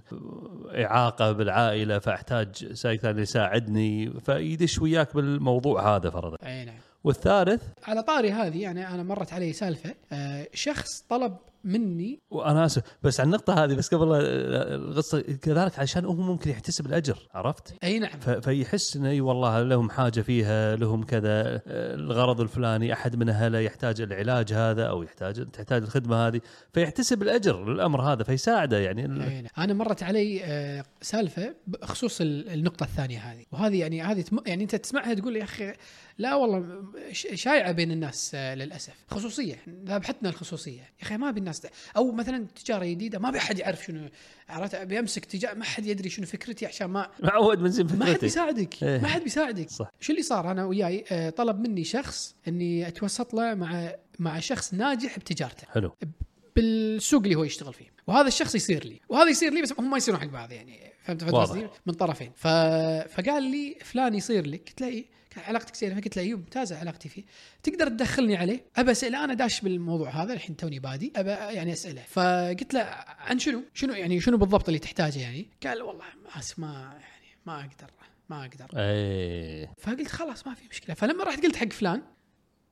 إعاقة 0.70 1.32
بالعائلة 1.32 2.00
فأحتاج 2.00 2.74
سايق 2.74 3.00
ثاني 3.00 3.22
يساعدني 3.22 4.20
فيدش 4.20 4.80
وياك 4.80 5.16
بالموضوع 5.16 5.96
هذا 5.96 6.10
فرضا. 6.10 6.38
اي 6.44 6.66
نعم. 6.66 6.76
والثالث؟ 7.04 7.64
على 7.84 8.04
طاري 8.04 8.32
هذه 8.32 8.62
يعني 8.62 8.88
أنا 8.88 9.04
مرت 9.04 9.34
علي 9.34 9.54
سالفة 9.54 9.96
آه 10.12 10.48
شخص 10.54 11.02
طلب 11.10 11.38
مني. 11.66 12.20
وأنا 12.30 12.66
آسف. 12.66 12.82
بس 13.04 13.20
على 13.20 13.28
النقطة 13.28 13.64
هذه 13.64 13.74
بس 13.74 13.94
قبل 13.96 14.08
القصة 14.16 15.22
كذلك 15.22 15.80
عشان 15.80 16.06
هو 16.06 16.14
ممكن 16.14 16.50
يحتسب 16.50 16.86
الأجر 16.86 17.18
عرفت؟ 17.34 17.74
أي 17.84 18.00
نعم. 18.00 18.20
فيحس 18.20 18.96
إنه 18.96 19.10
إي 19.10 19.22
والله 19.22 19.62
لهم 19.64 19.90
حاجة 19.90 20.22
فيها 20.22 20.76
لهم 20.76 21.04
كذا 21.04 21.56
آه، 21.56 21.62
الغرض 21.96 22.42
الفلاني 22.42 22.94
أحد 22.94 23.16
من 23.16 23.30
أهله 23.30 23.60
يحتاج 23.60 24.02
العلاج 24.02 24.54
هذا 24.54 24.86
أو 24.86 25.04
يحتاج 25.04 25.46
تحتاج 25.52 25.82
الخدمة 25.82 26.28
هذه. 26.28 26.42
فيحتسب 26.74 27.22
الأجر 27.22 27.66
للأمر 27.74 28.02
هذا 28.02 28.24
فيساعده 28.24 28.78
يعني. 28.80 29.06
ال- 29.06 29.22
أي 29.22 29.42
نعم. 29.42 29.52
أنا 29.58 29.74
مرت 29.74 30.04
علي 30.04 30.42
آه، 30.44 30.84
سالفة 31.02 31.56
بخصوص 31.68 32.22
ال- 32.22 32.50
النقطة 32.50 32.84
الثانية 32.84 33.20
هذه. 33.20 33.44
وهذه 33.52 33.80
يعني 33.80 34.02
هذه 34.02 34.22
تم- 34.22 34.44
يعني 34.46 34.64
أنت 34.64 34.76
تسمعها 34.76 35.14
تقول 35.14 35.36
يا 35.36 35.44
أخي 35.44 35.74
لا 36.18 36.36
والله 36.36 36.66
ش- 37.12 37.28
شايعة 37.34 37.72
بين 37.72 37.92
الناس 37.92 38.32
آه، 38.36 38.56
للأسف. 38.56 38.94
خصوصية. 39.08 39.56
ذبحتنا 39.86 40.30
الخصوصية. 40.30 40.82
يا 40.82 41.04
أخي 41.04 41.18
ما 41.18 41.30
ابي 41.30 41.40
الناس 41.60 41.74
أو 41.98 42.12
مثلا 42.12 42.46
تجارة 42.66 42.86
جديدة 42.86 43.20
ما 43.20 43.30
أبي 43.30 43.38
أحد 43.38 43.60
يعرف 43.60 43.86
شنو. 43.86 44.10
عرفت؟ 44.50 44.76
بيمسك 44.76 45.26
تجاره 45.26 45.54
ما 45.54 45.66
حد 45.66 45.86
يدري 45.86 46.10
شنو 46.10 46.26
فكرتي 46.26 46.66
عشان 46.66 46.88
ما 46.88 47.10
معود 47.20 47.60
من 47.60 47.70
زين 47.70 47.88
ما 47.98 48.06
حد 48.06 48.20
بيساعدك 48.20 48.84
إيه. 48.84 49.02
ما 49.02 49.08
حد 49.08 49.24
بيساعدك. 49.24 49.70
صح. 49.70 49.92
شو 50.00 50.12
اللي 50.12 50.24
صار؟ 50.24 50.52
أنا 50.52 50.66
وياي 50.66 51.06
آه، 51.12 51.30
طلب 51.30 51.60
مني 51.60 51.84
شخص 51.84 52.36
إني 52.48 52.88
أتوسط 52.88 53.34
له 53.34 53.54
مع 53.54 53.96
مع 54.20 54.40
شخص 54.40 54.74
ناجح 54.74 55.20
بتجارته. 55.20 55.68
حلو. 55.74 55.96
بالسوق 56.56 57.24
اللي 57.24 57.36
هو 57.36 57.44
يشتغل 57.44 57.74
فيه. 57.74 57.86
وهذا 58.08 58.28
الشخص 58.28 58.56
يصير 58.56 58.86
لي. 58.86 59.00
وهذا 59.10 59.30
يصير 59.30 59.54
لي 59.54 59.62
بس 59.62 59.74
هم 59.80 59.90
ما 59.90 59.98
يصيرون 59.98 60.20
حق 60.20 60.28
بعض 60.28 60.52
يعني. 60.52 60.80
فهمت. 61.04 61.24
قصدي؟ 61.24 61.68
من 61.86 61.94
طرفين. 61.94 62.32
ف... 62.36 62.48
فقال 63.16 63.44
لي 63.44 63.78
فلان 63.82 64.16
يصير 64.16 64.48
لك 64.48 64.70
قلت 64.70 64.82
له 64.82 64.88
إيه؟ 64.88 65.06
علاقتك 65.38 65.76
زينه 65.76 65.96
فقلت 66.02 66.18
له 66.18 66.24
أيوه 66.24 66.40
ممتازة 66.40 66.78
علاقتي 66.78 67.10
فيه. 67.10 67.24
تقدر 67.64 67.88
تدخلني 67.88 68.36
عليه؟ 68.36 68.66
أبى 68.76 68.92
أسأله 68.92 69.24
أنا 69.24 69.34
داش 69.34 69.62
بالموضوع 69.62 70.10
هذا 70.10 70.34
الحين 70.34 70.56
توني 70.56 70.80
بادي 70.80 71.14
أبى 71.16 71.30
يعني 71.30 71.74
أسأله. 71.74 72.02
فقلت 72.08 72.74
له 72.74 72.82
عن 73.20 73.40
شنو؟ 73.40 73.64
شنو 73.74 73.94
يعني 73.94 74.20
شنو 74.20 74.38
بالضبط 74.38 74.68
اللي 74.70 74.80
تحتاجه 74.80 75.20
يعني؟ 75.20 75.50
قال 75.64 75.82
والله 75.82 76.06
ما 76.24 76.42
ما 76.58 77.00
يعني 77.02 77.26
ما 77.46 77.60
أقدر 77.60 77.92
ما 78.30 78.46
أقدر. 78.46 78.68
إيه. 78.78 79.74
فقلت 79.78 80.08
خلاص 80.08 80.48
ما 80.48 80.54
في 80.54 80.68
مشكلة. 80.70 80.96
فلما 80.96 81.24
رحت 81.24 81.44
قلت 81.44 81.56
حق 81.56 81.72
فلان 81.72 82.02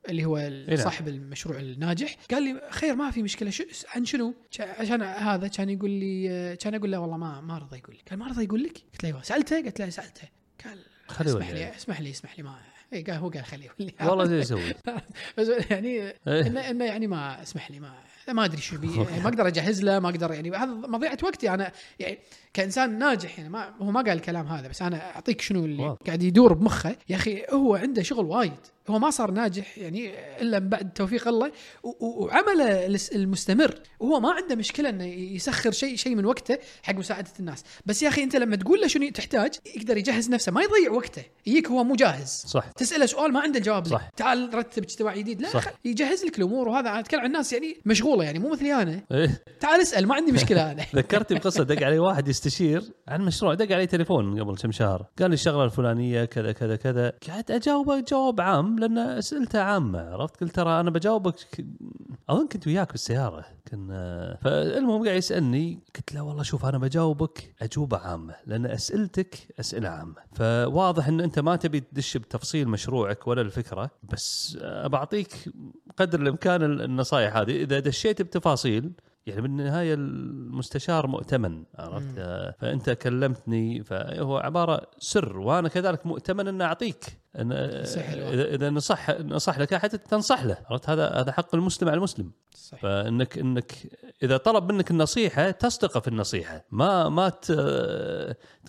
اللي 0.09 0.25
هو 0.25 0.37
نعم. 0.67 0.77
صاحب 0.77 1.07
المشروع 1.07 1.59
الناجح 1.59 2.15
قال 2.31 2.43
لي 2.43 2.61
خير 2.69 2.95
ما 2.95 3.11
في 3.11 3.23
مشكلة 3.23 3.49
شو 3.49 3.63
عن 3.95 4.05
شنو؟ 4.05 4.33
عشان 4.59 5.01
هذا 5.01 5.47
كان 5.47 5.69
يقول 5.69 5.89
لي 5.89 6.55
كان 6.55 6.75
أقول 6.75 6.91
له 6.91 6.99
والله 6.99 7.17
ما 7.17 7.41
ما 7.41 7.57
رضى 7.57 7.77
يقول 7.77 7.95
لي 7.95 8.01
قال 8.09 8.19
ما 8.19 8.27
رضى 8.27 8.43
يقول 8.43 8.63
لك؟ 8.63 8.77
قلت 8.77 9.03
له 9.03 9.09
أيوه. 9.09 9.21
سألته 9.21 9.61
قلت 9.61 9.81
له 9.81 9.89
سألته. 9.89 10.27
قال 10.65 10.79
خليه 11.07 11.31
اسمح. 11.31 11.49
لي 11.49 11.75
اسمح 11.75 12.01
لي 12.01 12.09
اسمح 12.09 12.37
لي 12.37 12.43
ما 12.43 12.55
اي 12.93 13.01
قال 13.03 13.15
هو 13.15 13.29
قال 13.29 13.45
خليه 13.45 13.69
والله 14.01 14.25
زي 14.31 14.39
يسوي 14.39 14.73
بس 15.37 15.47
يعني 15.71 15.87
إيه. 16.27 16.47
انه 16.47 16.69
إنه 16.69 16.85
يعني 16.85 17.07
ما 17.07 17.41
اسمح 17.41 17.71
لي 17.71 17.79
ما 17.79 17.93
ما 18.29 18.45
أدري 18.45 18.61
شو 18.61 18.77
بي 18.77 18.87
يعني 18.87 19.19
ما 19.23 19.29
أقدر 19.29 19.47
أجهز 19.47 19.83
له 19.83 19.99
ما 19.99 20.09
أقدر 20.09 20.31
يعني 20.31 20.51
هذا 20.51 20.65
مضيعة 20.65 21.17
وقتي 21.23 21.49
أنا 21.49 21.71
يعني 21.99 22.19
كإنسان 22.53 22.99
ناجح 22.99 23.39
يعني 23.39 23.49
ما 23.49 23.73
هو 23.81 23.91
ما 23.91 24.01
قال 24.01 24.11
الكلام 24.11 24.47
هذا 24.47 24.67
بس 24.67 24.81
أنا 24.81 25.15
أعطيك 25.15 25.41
شنو 25.41 25.65
اللي 25.65 25.83
واضح. 25.83 25.99
قاعد 26.05 26.23
يدور 26.23 26.53
بمخه. 26.53 26.95
يا 27.09 27.15
أخي 27.15 27.43
هو 27.49 27.75
عنده 27.75 28.03
شغل 28.03 28.25
وايد 28.25 28.53
هو 28.89 28.99
ما 28.99 29.09
صار 29.09 29.31
ناجح 29.31 29.77
يعني 29.77 30.11
إلا 30.41 30.59
من 30.59 30.69
بعد 30.69 30.93
توفيق 30.93 31.27
الله 31.27 31.51
وعمله 31.83 32.85
المستمر. 33.15 33.79
وهو 33.99 34.19
ما 34.19 34.31
عنده 34.31 34.55
مشكلة 34.55 34.89
إنه 34.89 35.05
يسخر 35.05 35.71
شيء 35.71 35.95
شيء 35.95 36.15
من 36.15 36.25
وقته 36.25 36.57
حق 36.83 36.93
مساعدة 36.93 37.31
الناس. 37.39 37.63
بس 37.85 38.03
يا 38.03 38.07
أخي 38.07 38.23
أنت 38.23 38.35
لما 38.35 38.55
تقول 38.55 38.81
له 38.81 38.87
شنو 38.87 39.09
تحتاج 39.09 39.55
يقدر 39.75 39.97
يجهز 39.97 40.29
نفسه 40.29 40.51
ما 40.51 40.61
يضيع 40.61 40.91
وقته 40.91 41.23
يجيك 41.45 41.67
هو 41.67 41.83
مو 41.83 41.95
جاهز. 41.95 42.43
صح. 42.47 42.71
تسأله 42.71 43.05
سؤال 43.05 43.33
ما 43.33 43.39
عنده 43.39 43.59
الجواب 43.59 43.87
صح. 43.87 44.09
تعال 44.17 44.53
رتب 44.53 44.83
اجتماع 44.83 45.15
جديد. 45.15 45.41
لا 45.41 45.49
صح. 45.49 45.63
يجهز 45.85 46.25
لك 46.25 46.37
الأمور 46.37 46.67
وهذا 46.67 46.89
أنا 46.89 46.99
أتكلم 46.99 47.19
عن 47.19 47.25
الناس 47.25 47.53
يعني 47.53 47.77
مشغوله 48.13 48.23
يعني 48.23 48.39
مو 48.39 48.49
مثلي 48.49 48.81
أنا. 48.81 49.01
إيه. 49.11 49.43
تعال 49.59 49.81
اسأل 49.81 50.07
ما 50.07 50.15
عندي 50.15 50.31
مشكلة 50.31 50.71
أنا. 50.71 50.85
ذكرتني 50.95 51.39
بقصة 51.39 51.63
دق 51.63 51.85
علي 51.85 51.99
واحد 51.99 52.27
يستشير 52.27 52.81
عن 53.07 53.21
مشروع 53.21 53.53
دق 53.53 53.75
علي 53.75 53.87
تليفون 53.87 54.39
قبل 54.41 54.55
كم 54.55 54.71
شهر. 54.71 55.05
قال 55.19 55.29
لي 55.29 55.33
الشغلة 55.33 55.63
الفلانية 55.63 56.25
كذا 56.25 56.51
كذا 56.51 56.75
كذا. 56.75 57.13
قعدت 57.27 57.51
أجاوبه 57.51 57.99
جواب 57.99 58.41
عام 58.41 58.79
لأن 58.79 58.97
أسئلته 58.97 59.59
عامة 59.59 59.99
عرفت؟ 59.99 60.41
قلت 60.41 60.55
ترى 60.55 60.79
أنا 60.79 60.89
بجاوبك 60.89 61.35
أظن 62.29 62.47
كنت 62.47 62.67
وياك 62.67 62.91
بالسياره 62.91 63.45
كنا 63.71 64.37
فالمهم 64.41 65.05
قاعد 65.05 65.17
يسألني 65.17 65.79
قلت 65.95 66.13
له 66.13 66.21
والله 66.21 66.43
شوف 66.43 66.65
أنا 66.65 66.77
بجاوبك 66.77 67.55
أجوبة 67.61 67.97
عامة 67.97 68.35
لأن 68.45 68.65
أسئلتك 68.65 69.35
أسئلة 69.59 69.89
عامة. 69.89 70.15
فواضح 70.35 71.07
إن 71.07 71.21
أنت 71.21 71.39
ما 71.39 71.55
تبي 71.55 71.79
تدش 71.79 72.17
بتفصيل 72.17 72.67
مشروعك 72.67 73.27
ولا 73.27 73.41
الفكرة 73.41 73.91
بس 74.03 74.57
بعطيك 74.85 75.33
قدر 75.97 76.21
الإمكان 76.21 76.63
النصائح 76.63 77.37
هذه. 77.37 77.63
إذا 77.63 77.79
دشيت 78.03 78.21
بتفاصيل 78.21 78.91
يعني 79.25 79.41
بالنهاية 79.41 79.93
المستشار 79.93 81.07
مؤتمن 81.07 81.63
عرفت؟ 81.75 82.19
مم. 82.19 82.53
فأنت 82.59 82.89
كلمتني 82.89 83.83
فهو 83.83 84.37
عبارة 84.37 84.81
سر 84.99 85.37
وأنا 85.37 85.69
كذلك 85.69 86.05
مؤتمن 86.05 86.47
أن 86.47 86.61
أعطيك 86.61 87.05
الواحد. 87.35 88.33
اذا 88.33 88.55
إذا 88.55 88.69
نصح 88.69 89.09
نصح 89.09 89.59
لك 89.59 89.75
حتى 89.75 89.97
تنصح 89.97 90.43
له 90.43 90.57
عرفت؟ 90.69 90.89
هذا 90.89 91.09
هذا 91.09 91.31
حق 91.31 91.55
المسلم 91.55 91.89
على 91.89 91.97
المسلم. 91.97 92.31
صح 92.55 92.77
فانك 92.77 93.37
إنك 93.37 93.71
إذا 94.23 94.37
طلب 94.37 94.71
منك 94.71 94.91
النصيحة 94.91 95.51
تصدقه 95.51 95.99
في 95.99 96.07
النصيحة. 96.07 96.65
ما 96.71 97.09
ما 97.09 97.29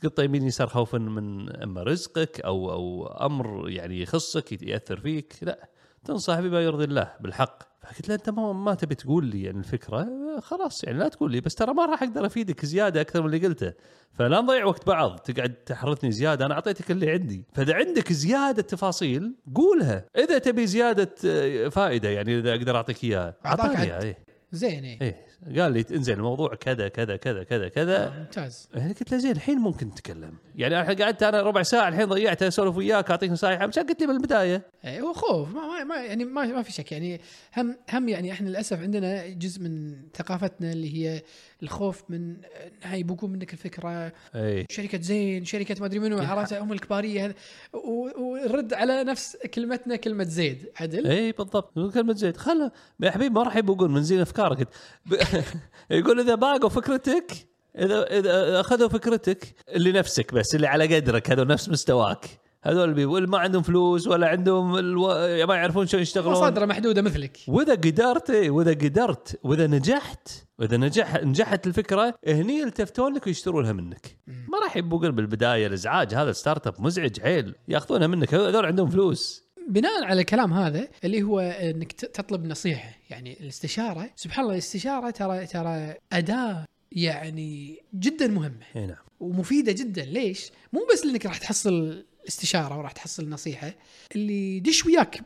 تقطع 0.03 0.23
يمين 0.23 0.43
يسار 0.43 0.67
خوفا 0.67 0.99
من 0.99 1.57
أما 1.57 1.83
رزقك 1.83 2.41
أو 2.41 2.73
أو 2.73 3.07
أمر 3.07 3.71
يعني 3.71 4.03
يخصك 4.03 4.63
ياثر 4.63 5.01
فيك 5.01 5.35
لا. 5.43 5.69
تنصح 6.05 6.41
بما 6.41 6.61
يرضي 6.61 6.85
الله 6.85 7.13
بالحق. 7.21 7.74
فقلت 7.85 8.09
له 8.09 8.15
أنت 8.15 8.31
ما, 8.31 8.53
ما 8.53 8.75
تبي 8.75 8.95
تقول 8.95 9.27
لي 9.27 9.43
يعني 9.43 9.59
الفكرة؟ 9.59 10.09
خلاص 10.41 10.85
يعني 10.85 10.99
لا 10.99 11.09
تقول 11.09 11.33
لي 11.33 11.41
بس 11.41 11.55
ترى 11.55 11.75
ما 11.75 11.87
راح 11.87 12.03
أقدر 12.03 12.27
أفيدك 12.27 12.65
زيادة 12.65 13.01
أكثر 13.01 13.23
من 13.23 13.27
اللي 13.27 13.47
قلته. 13.47 13.73
فلا 14.13 14.41
نضيع 14.41 14.65
وقت 14.65 14.87
بعض 14.87 15.19
تقعد 15.19 15.55
تحرثني 15.55 16.13
زيادة 16.13 16.47
أنا 16.47 16.55
أعطيتك 16.55 16.91
اللي 16.91 17.11
عندي. 17.11 17.45
فإذا 17.53 17.75
عندك 17.75 18.13
زيادة 18.13 18.63
تفاصيل 18.63 19.35
قولها. 19.55 20.05
إذا 20.17 20.39
تبي 20.39 20.67
زيادة 20.67 21.15
آه، 21.27 21.69
فائدة 21.69 22.09
يعني 22.09 22.39
إذا 22.39 22.51
أقدر 22.51 22.77
أعطيك 22.77 23.05
إياها. 23.05 23.35
أعطاني. 23.47 23.83
إياها 23.83 24.03
إيه. 24.03 24.19
زين 24.53 24.85
إيه. 24.85 25.01
إيه. 25.03 25.25
قال 25.61 25.73
لي 25.73 25.85
إنزين 25.91 26.17
الموضوع 26.17 26.55
كذا 26.55 26.89
كذا 26.89 27.17
كذا 27.17 27.43
كذا 27.43 27.69
كذا. 27.69 28.19
ممتاز. 28.19 28.69
يعني 28.75 28.93
قلت 28.93 29.13
له 29.13 29.19
زين 29.19 29.33
الحين 29.33 29.59
ممكن 29.59 29.87
نتكلم. 29.87 30.33
يعني 30.55 30.81
أنا 30.81 31.05
قعدت 31.05 31.23
أنا 31.23 31.43
ربع 31.43 31.63
ساعة 31.63 31.89
الحين 31.89 32.05
ضيعتها 32.05 32.49
أسولف 32.49 32.77
وياك 32.77 33.11
أعطيك 33.11 33.31
نصائح 33.31 33.63
قلت 33.63 34.01
لي 34.01 34.07
من 34.07 34.17
البدايه 34.17 34.55
إيه، 34.55 34.63
هو 34.87 35.13
خوف. 35.13 35.55
ما, 35.55 35.67
ما, 35.67 35.85
ما 35.85 35.97
يعني 35.97 36.25
ما, 36.25 36.47
ما 36.47 36.63
في 36.63 36.73
شك. 36.73 36.93
يعني 36.93 37.21
هم 37.57 37.77
هم 37.93 38.09
يعني 38.09 38.33
إحنا 38.33 38.49
للأسف 38.49 38.81
عندنا 38.81 39.27
جزء 39.29 39.61
من 39.63 39.97
ثقافتنا 40.15 40.73
اللي 40.73 40.95
هي 40.97 41.23
الخوف 41.63 42.03
من 42.09 42.37
انها 42.83 42.97
يبوقون 42.97 43.31
منك 43.33 43.53
الفكرة. 43.53 44.13
اي 44.35 44.67
شركة 44.71 45.01
زين 45.01 45.45
شركة 45.45 45.77
ما 45.81 45.87
أدري 45.87 45.99
منو 45.99 46.19
عرفت 46.19 46.53
هم 46.53 46.73
الكبارية 46.73 47.25
هذا 47.25 48.77
على 48.77 49.05
نفس 49.05 49.37
كلمتنا 49.55 49.97
كلمة 49.97 50.25
زيد. 50.25 50.69
عدل؟ 50.81 51.07
اي 51.07 51.33
بالضبط. 51.33 51.75
كلمة 51.95 52.15
زيد. 52.15 52.37
خله 52.37 52.71
يا 53.01 53.11
حبيبي 53.11 53.35
ما 53.35 53.43
راح 53.43 53.57
يبقون 53.57 53.93
من 53.93 54.03
زين 54.03 54.21
أفكارك 54.21 54.69
ب- 55.07 55.15
يقول 55.91 56.21
إذا 56.21 56.35
باقوا 56.35 56.69
فكرتك 56.69 57.33
اذا 57.79 58.19
إذا 58.19 58.61
أخذوا 58.61 58.89
فكرتك 58.89 59.55
اللي 59.69 59.93
نفسك 59.93 60.35
بس 60.35 60.55
اللي 60.55 60.67
على 60.67 60.97
قدرك 60.97 61.31
هذول 61.31 61.47
نفس 61.47 61.69
مستواك. 61.69 62.44
هذول 62.67 62.85
اللي 62.85 62.95
بي- 62.95 63.19
اللي 63.19 63.29
ما 63.29 63.39
عندهم 63.39 63.63
فلوس 63.63 64.07
ولا 64.07 64.29
عندهم 64.29 64.77
ألو... 64.77 65.09
ما 65.47 65.55
يعرفون 65.55 65.87
شلون 65.87 66.03
يشتغلون. 66.03 66.33
مصادره 66.33 66.67
محدوده 66.67 67.03
مثلك. 67.03 67.39
وإذا 67.49 67.75
قدرت 67.75 68.31
وإذا 68.31 68.71
قدرت 68.71 69.41
وإذا 69.43 69.67
نجحت 69.67 70.29
وإذا 70.59 70.77
نجح 70.77 71.23
نجحت 71.23 71.67
الفكرة 71.67 72.15
هني 72.27 72.59
يلتفتون 72.59 73.15
لك 73.15 73.27
ويشترونها 73.27 73.73
منك. 73.73 74.19
ما 74.27 74.59
راح 74.65 74.77
يبقون 74.77 75.11
بالبدايه 75.11 75.67
الإزعاج 75.67 76.15
هذا 76.15 76.33
startup 76.33 76.75
مزعج 76.79 77.21
حيل. 77.21 77.55
ياخذونها 77.69 78.07
منك. 78.07 78.35
هذول 78.35 78.67
عندهم 78.67 78.91
فلوس. 78.91 79.45
بناء 79.69 80.05
على 80.05 80.21
الكلام 80.21 80.53
هذا 80.53 80.89
اللي 81.05 81.23
هو 81.23 81.41
إنك 81.41 81.93
تطلب 81.93 82.47
نصيحة 82.47 82.91
يعني 83.11 83.41
الاستشارة. 83.41 84.11
سبحان 84.17 84.43
الله 84.45 84.55
الاستشارة 84.55 85.11
ترى 85.11 85.47
ترى 85.47 85.95
أداة 86.13 86.65
يعني 86.93 87.83
جدا 87.95 88.27
مهمة. 88.27 88.65
إي 88.77 88.87
نعم. 88.87 88.97
ومفيدة 89.21 89.73
جدا. 89.73 90.03
ليش؟ 90.05 90.51
مو 90.73 90.81
بس 90.93 91.07
لأنك 91.07 91.27
راح 91.27 91.39
تحصل 91.39 92.05
استشارة 92.29 92.79
وراح 92.79 92.93
تحصل 92.93 93.29
نصيحة 93.29 93.73
اللي 94.15 94.57
يدش 94.57 94.87
وياك 94.87 95.21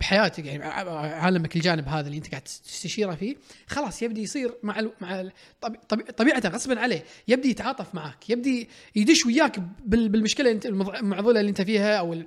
بحياتك 0.00 0.46
يعني 0.46 0.64
عالمك 0.64 1.56
الجانب 1.56 1.88
هذا 1.88 2.06
اللي 2.06 2.16
انت 2.18 2.30
قاعد 2.30 2.42
تستشيره 2.42 3.14
فيه 3.14 3.36
خلاص 3.66 4.02
يبدي 4.02 4.22
يصير 4.22 4.54
مع 4.62 4.78
ال 4.78 4.92
مع 5.00 5.20
ال 5.20 5.32
طب 5.60 5.76
طب 5.88 6.00
طبيعته 6.00 6.48
غصبا 6.48 6.80
عليه 6.80 7.04
يبدي 7.28 7.50
يتعاطف 7.50 7.94
معك 7.94 8.30
يبدي 8.30 8.68
يدش 8.96 9.26
وياك 9.26 9.58
بال- 9.84 10.08
بالمشكلة 10.08 10.50
انت 10.50 10.66
المعضلة 10.66 11.40
اللي 11.40 11.48
انت 11.50 11.62
فيها 11.62 11.96
أو 11.96 12.22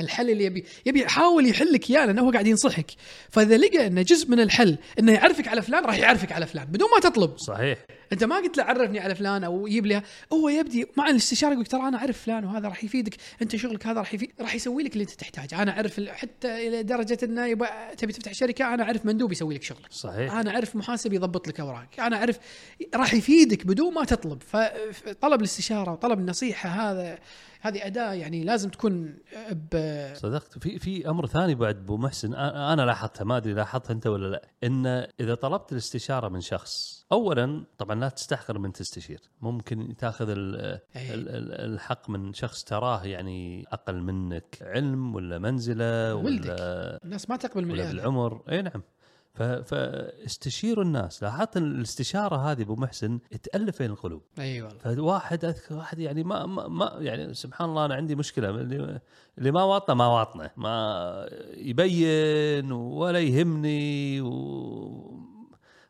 الحل 0.00 0.30
اللي 0.30 0.44
يبي 0.44 0.64
يبي 0.86 1.02
يحاول 1.02 1.46
يحل 1.46 1.72
لك 1.72 1.90
إياه 1.90 2.06
لأنه 2.06 2.22
هو 2.22 2.30
قاعد 2.30 2.46
ينصحك. 2.46 2.90
فإذا 3.30 3.56
لقى 3.56 3.86
إنه 3.86 4.02
جزء 4.02 4.30
من 4.30 4.40
الحل 4.40 4.78
إنه 4.98 5.12
يعرفك 5.12 5.48
على 5.48 5.62
فلان 5.62 5.84
راح 5.84 5.98
يعرفك 5.98 6.32
على 6.32 6.46
فلان 6.46 6.64
بدون 6.64 6.88
ما 6.90 7.10
تطلب. 7.10 7.38
صحيح. 7.38 7.78
أنت 8.12 8.24
ما 8.24 8.36
قلت 8.36 8.56
له 8.56 8.64
عرفني 8.64 9.00
على 9.00 9.14
فلان 9.14 9.44
أو 9.44 9.66
يجيب 9.66 9.86
لي 9.86 10.02
هو 10.32 10.48
يبدي 10.48 10.86
مع 10.96 11.10
الاستشارة 11.10 11.52
يقول 11.52 11.66
ترى 11.66 11.88
أنا 11.88 11.98
أعرف 11.98 12.22
فلان 12.22 12.44
وهذا 12.44 12.68
راح 12.68 12.84
يفيدك 12.84 13.14
أنت 13.42 13.56
شغلك 13.56 13.86
هذا 13.86 13.98
راح 14.00 14.14
يفيد 14.14 14.30
راح 14.40 14.54
يسوي 14.54 14.82
لك 14.82 14.92
اللي 14.92 15.02
أنت 15.02 15.10
تحتاجه. 15.10 15.62
أنا 15.62 15.70
أعرف 15.72 16.00
حتى 16.00 16.68
إلى 16.68 16.82
درجة 16.82 17.18
إنه 17.22 17.46
يبغى 17.46 17.68
تبي 17.98 18.12
تفتح 18.12 18.32
شركة 18.32 18.74
أنا 18.74 18.82
أعرف 18.82 19.06
مندوب 19.06 19.32
يسوي 19.32 19.54
لك 19.54 19.62
شغلك. 19.62 19.92
صحيح. 19.92 20.32
أنا 20.32 20.50
أعرف 20.50 20.76
محاسب 20.76 21.12
يضبط 21.12 21.48
لك 21.48 21.60
أوراقك. 21.60 22.00
أنا 22.00 22.16
أعرف 22.16 22.38
راح 22.94 23.14
يفيدك 23.14 23.66
بدون 23.66 23.94
ما 23.94 24.04
تطلب. 24.04 24.42
فطلب 24.42 25.40
الاستشارة 25.40 25.92
وطلب 25.92 26.18
النصيحة 26.18 26.68
هذا 26.68 27.18
هذه 27.64 27.86
أداة 27.86 28.12
يعني 28.12 28.44
لازم 28.44 28.70
تكون 28.70 29.18
ب 29.52 29.76
صدقت 30.14 30.58
في 30.58 30.78
في 30.78 31.08
أمر 31.08 31.26
ثاني 31.26 31.54
بعد 31.54 31.76
أبو 31.76 31.96
محسن 31.96 32.34
أنا 32.34 32.82
لاحظتها 32.82 33.24
ما 33.24 33.36
أدري 33.36 33.52
لاحظتها 33.54 33.94
أنت 33.94 34.06
ولا 34.06 34.26
لا 34.28 34.42
إن 34.64 34.86
إذا 35.20 35.34
طلبت 35.34 35.72
الاستشارة 35.72 36.28
من 36.28 36.40
شخص 36.40 37.04
اولا 37.12 37.64
طبعا 37.78 38.00
لا 38.00 38.08
تستحقر 38.08 38.58
من 38.58 38.72
تستشير 38.72 39.20
ممكن 39.40 39.96
تاخذ 39.98 40.28
ال- 40.28 40.56
أي. 40.96 41.14
ال- 41.14 41.28
ال- 41.28 41.72
الحق 41.74 42.10
من 42.10 42.32
شخص 42.32 42.64
تراه 42.64 43.04
يعني 43.04 43.64
أقل 43.72 44.00
منك 44.02 44.58
علم 44.62 45.14
ولا 45.14 45.38
منزلة 45.38 46.14
ولدك. 46.14 46.44
ولا 46.50 47.00
الناس 47.04 47.30
ما 47.30 47.36
تقبل 47.36 47.64
من 47.64 47.70
ولا. 47.72 47.88
بالعمر 47.92 48.42
اي 48.50 48.62
نعم 48.62 48.82
فاستشيروا 49.34 50.84
الناس. 50.84 51.22
لاحظت 51.22 51.56
الاستشارة 51.56 52.36
هذه 52.36 52.62
أبو 52.62 52.76
محسن 52.76 53.18
تألف 53.42 53.78
بين 53.78 53.90
القلوب. 53.90 54.22
أي 54.38 54.62
والله. 54.62 54.78
فواحد 54.78 55.44
اذكر 55.44 55.74
واحد 55.74 55.98
يعني 55.98 56.24
ما, 56.24 56.46
ما, 56.46 56.68
ما 56.68 56.96
يعني 56.98 57.34
سبحان 57.34 57.68
الله 57.68 57.84
أنا 57.84 57.94
عندي 57.94 58.14
مشكلة. 58.14 58.50
اللي, 58.50 59.00
اللي 59.38 59.50
ما 59.50 59.62
واطنه 59.62 59.94
ما 59.94 60.06
واطنه. 60.06 60.50
ما 60.56 61.28
يبين 61.56 62.72
ولا 62.72 63.18
يهمني 63.18 64.20
و 64.20 65.22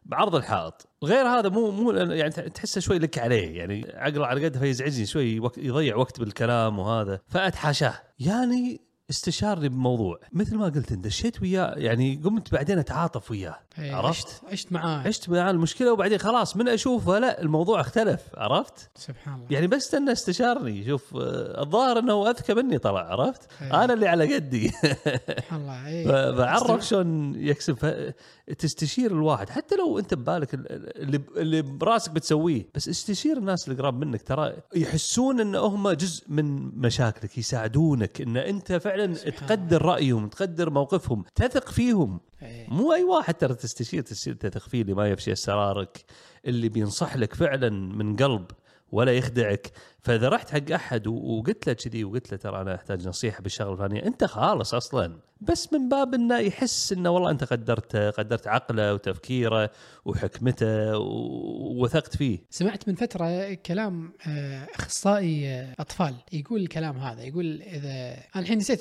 بعرض 0.05 0.35
الحائط. 0.35 0.87
غير 1.05 1.27
هذا 1.27 1.49
مو 1.49 1.71
مو 1.71 1.93
يعني 1.93 2.31
تحسه 2.31 2.81
شوي 2.81 2.99
لك 2.99 3.19
عليه. 3.19 3.59
يعني 3.59 3.87
عقله 3.95 4.27
على 4.27 4.45
قده 4.45 4.61
فيزعجني 4.61 5.07
شوي 5.07 5.41
وقت 5.41 5.59
يضيع 5.59 5.97
وقت 5.97 6.21
بالكلام 6.21 6.79
وهذا. 6.79 7.21
فأتحاشاه. 7.29 7.95
يعني 8.19 8.92
استشارني 9.13 9.69
بموضوع. 9.69 10.21
مثل 10.33 10.57
ما 10.57 10.65
قلت 10.65 10.93
انت 10.93 11.05
دشيت 11.05 11.43
وياه 11.43 11.75
يعني 11.77 12.21
قمت 12.25 12.53
بعدين 12.53 12.79
أتعاطف 12.79 13.31
وياه. 13.31 13.59
عرفت؟ 13.79 14.41
عشت 14.53 14.73
معاه 14.73 15.09
عشت 15.09 15.29
مع 15.29 15.51
المشكلة 15.51 15.93
وبعدين 15.93 16.19
خلاص 16.19 16.57
من 16.57 16.69
اشوفه 16.69 17.19
لا 17.19 17.41
الموضوع 17.43 17.81
اختلف 17.81 18.21
عرفت؟ 18.37 18.91
سبحان 18.97 19.35
الله 19.35 19.47
يعني 19.51 19.67
بس 19.67 19.95
أنه 19.95 20.13
استشارني 20.13 20.85
شوف 20.87 21.17
آه، 21.17 21.63
الظاهر 21.63 21.99
إنه 21.99 22.31
أذكى 22.31 22.55
مني 22.55 22.79
طلع 22.79 23.01
عرفت؟ 23.01 23.41
إيه. 23.63 23.85
أنا 23.85 23.93
اللي 23.95 24.09
على 24.09 24.35
قدي 24.35 24.69
سبحان 24.69 25.61
الله 25.61 25.87
إي. 25.89 26.05
فبعرف 26.05 26.87
شلون 26.87 27.35
يكسب 27.35 28.13
تستشير 28.59 29.11
الواحد 29.11 29.51
حتى 29.51 29.77
لو 29.77 29.99
أنت 29.99 30.15
ببالك 30.15 30.55
ال- 30.55 31.03
اللي 31.03 31.21
اللي 31.37 31.63
براسك 31.63 32.11
بتسويه 32.11 32.67
بس 32.75 32.89
استشير 32.89 33.37
الناس 33.39 33.69
اللي 33.69 33.83
قراب 33.83 34.05
منك 34.05 34.23
ترى 34.23 34.53
يحسون 34.77 35.41
إن 35.41 35.55
هم 35.55 35.91
جزء 35.91 36.25
من 36.29 36.63
مشاكلك 36.79 37.39
يساعدونك 37.39 38.21
إن 38.21 38.37
أنت 38.37 38.73
فعلا 38.73 39.15
تقدر 39.15 39.83
رأيهم 39.83 40.29
تقدر 40.29 40.71
موقفهم 40.71 41.25
تثق 41.35 41.69
فيهم. 41.71 42.21
مو 42.69 42.93
أي 42.93 43.05
واحد 43.05 43.35
ترى 43.35 43.55
تستشير 43.55 44.03
تستشير 44.03 44.35
تثق 44.35 44.69
فيه 44.69 44.83
اللي 44.83 44.95
ما 44.95 45.09
يفشي 45.09 45.33
اسرارك 45.33 46.05
اللي 46.47 46.69
بينصح 46.69 47.17
لك 47.17 47.35
فعلا 47.35 47.71
من 47.71 48.17
قلب 48.17 48.47
ولا 48.93 49.13
يخدعك. 49.13 49.73
فإذا 50.03 50.29
رحت 50.29 50.51
حق 50.51 50.71
أحد 50.73 51.07
وقلت 51.07 51.67
له 51.67 51.73
كذي 51.73 52.05
وقلت 52.05 52.33
له 52.33 52.39
ترى 52.39 52.61
أنا 52.61 52.75
أحتاج 52.75 53.09
نصيحة 53.09 53.43
بالشغلة 53.43 53.73
الفلانية 53.73 54.07
أنت 54.07 54.25
خالص 54.25 54.75
أصلا. 54.75 55.19
بس 55.41 55.73
من 55.73 55.89
باب 55.89 56.15
إنه 56.15 56.39
يحس 56.39 56.93
إنه 56.93 57.11
والله 57.11 57.31
أنت 57.31 57.45
قدرته 57.45 58.11
قدرت 58.11 58.47
عقله 58.47 58.95
وتفكيره 58.95 59.71
وحكمته 60.05 60.99
ووثقت 60.99 62.17
فيه. 62.17 62.39
سمعت 62.51 62.89
من 62.89 62.95
فترة 62.95 63.55
كلام 63.55 64.13
آه، 64.27 64.69
أخصائي 64.75 65.49
آه، 65.49 65.75
أطفال 65.79 66.15
يقول 66.33 66.61
الكلام 66.61 66.99
هذا 66.99 67.23
يقول 67.23 67.63
إذا 67.63 68.15
أنا 68.37 68.43
الحين 68.43 68.59
نسيت 68.59 68.81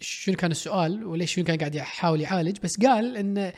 شنو 0.00 0.36
كان 0.36 0.50
السؤال 0.50 1.04
وليش 1.06 1.34
شنو 1.34 1.44
كان 1.44 1.58
قاعد 1.58 1.74
يحاول 1.74 2.20
يعالج 2.20 2.58
بس 2.62 2.80
قال 2.80 3.16
إن 3.16 3.52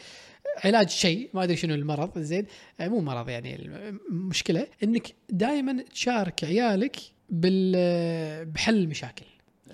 علاج 0.64 0.88
شيء 0.88 1.30
ما 1.34 1.44
أدري 1.44 1.56
شنو 1.56 1.74
المرض 1.74 2.18
زين. 2.18 2.46
آه، 2.80 2.88
مو 2.88 3.00
مرض 3.00 3.28
يعني 3.28 3.54
المشكلة 4.10 4.66
إنك 4.82 5.14
دائما 5.30 5.82
تشارك 5.82 6.44
عيالك 6.44 6.96
بال 7.30 8.44
بحل 8.44 8.76
المشاكل 8.76 9.24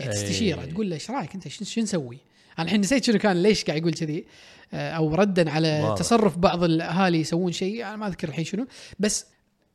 يعني. 0.00 0.12
تستشيره 0.12 0.64
تقول 0.64 0.90
له 0.90 0.94
إيش 0.94 1.10
رأيك 1.10 1.34
أنت؟ 1.34 1.48
شو 1.48 1.80
نسوي؟ 1.80 2.18
أنا 2.58 2.66
الحين 2.66 2.80
نسيت 2.80 3.04
شنو 3.04 3.18
كان 3.18 3.42
ليش 3.42 3.64
قاعد 3.64 3.78
يقول 3.78 3.92
كذي؟ 3.92 4.26
آه، 4.74 4.90
أو 4.90 5.14
ردا 5.14 5.50
على. 5.50 5.94
تصرف 5.98 6.38
بعض 6.38 6.64
الأهالي 6.64 7.20
يسوون 7.20 7.52
شيء 7.52 7.86
أنا 7.86 7.96
ما 7.96 8.06
أذكر 8.06 8.28
الحين 8.28 8.44
شنو. 8.44 8.66
بس 8.98 9.26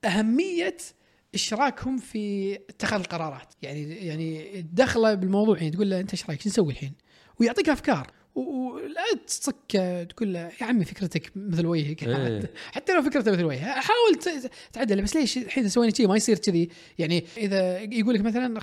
أهمية 0.05 0.77
إشراكهم 1.35 1.97
في 1.97 2.53
اتخاذ 2.55 2.99
القرارات. 2.99 3.53
يعني 3.61 3.95
يعني 3.95 4.59
الدخله 4.59 5.13
بالموضوع 5.13 5.57
يعني 5.57 5.71
تقول 5.71 5.89
له 5.89 5.99
أنت 5.99 6.11
إيش 6.11 6.29
رأيك؟ 6.29 6.41
شو 6.41 6.49
نسوي 6.49 6.73
الحين؟ 6.73 6.93
ويعطيك 7.39 7.69
أفكار. 7.69 8.11
ولا 8.35 9.01
تصك 9.27 9.55
تقول 10.09 10.33
له 10.33 10.39
يا 10.39 10.65
عمي 10.65 10.85
فكرتك 10.85 11.31
مثل 11.35 11.65
وجهك. 11.65 12.03
إيه. 12.03 12.51
حتى 12.75 12.93
لو 12.93 13.01
فكرته 13.01 13.31
مثل 13.31 13.43
وجهه 13.43 13.81
حاول 13.81 14.43
تعدل 14.73 15.01
بس 15.01 15.15
ليش 15.15 15.37
الحين 15.37 15.69
سوينا 15.69 15.91
كذي 15.91 16.07
ما 16.07 16.15
يصير 16.15 16.37
كذي؟ 16.37 16.69
يعني 16.99 17.25
إذا 17.37 17.79
يقول 17.79 18.15
لك 18.15 18.21
مثلا 18.21 18.59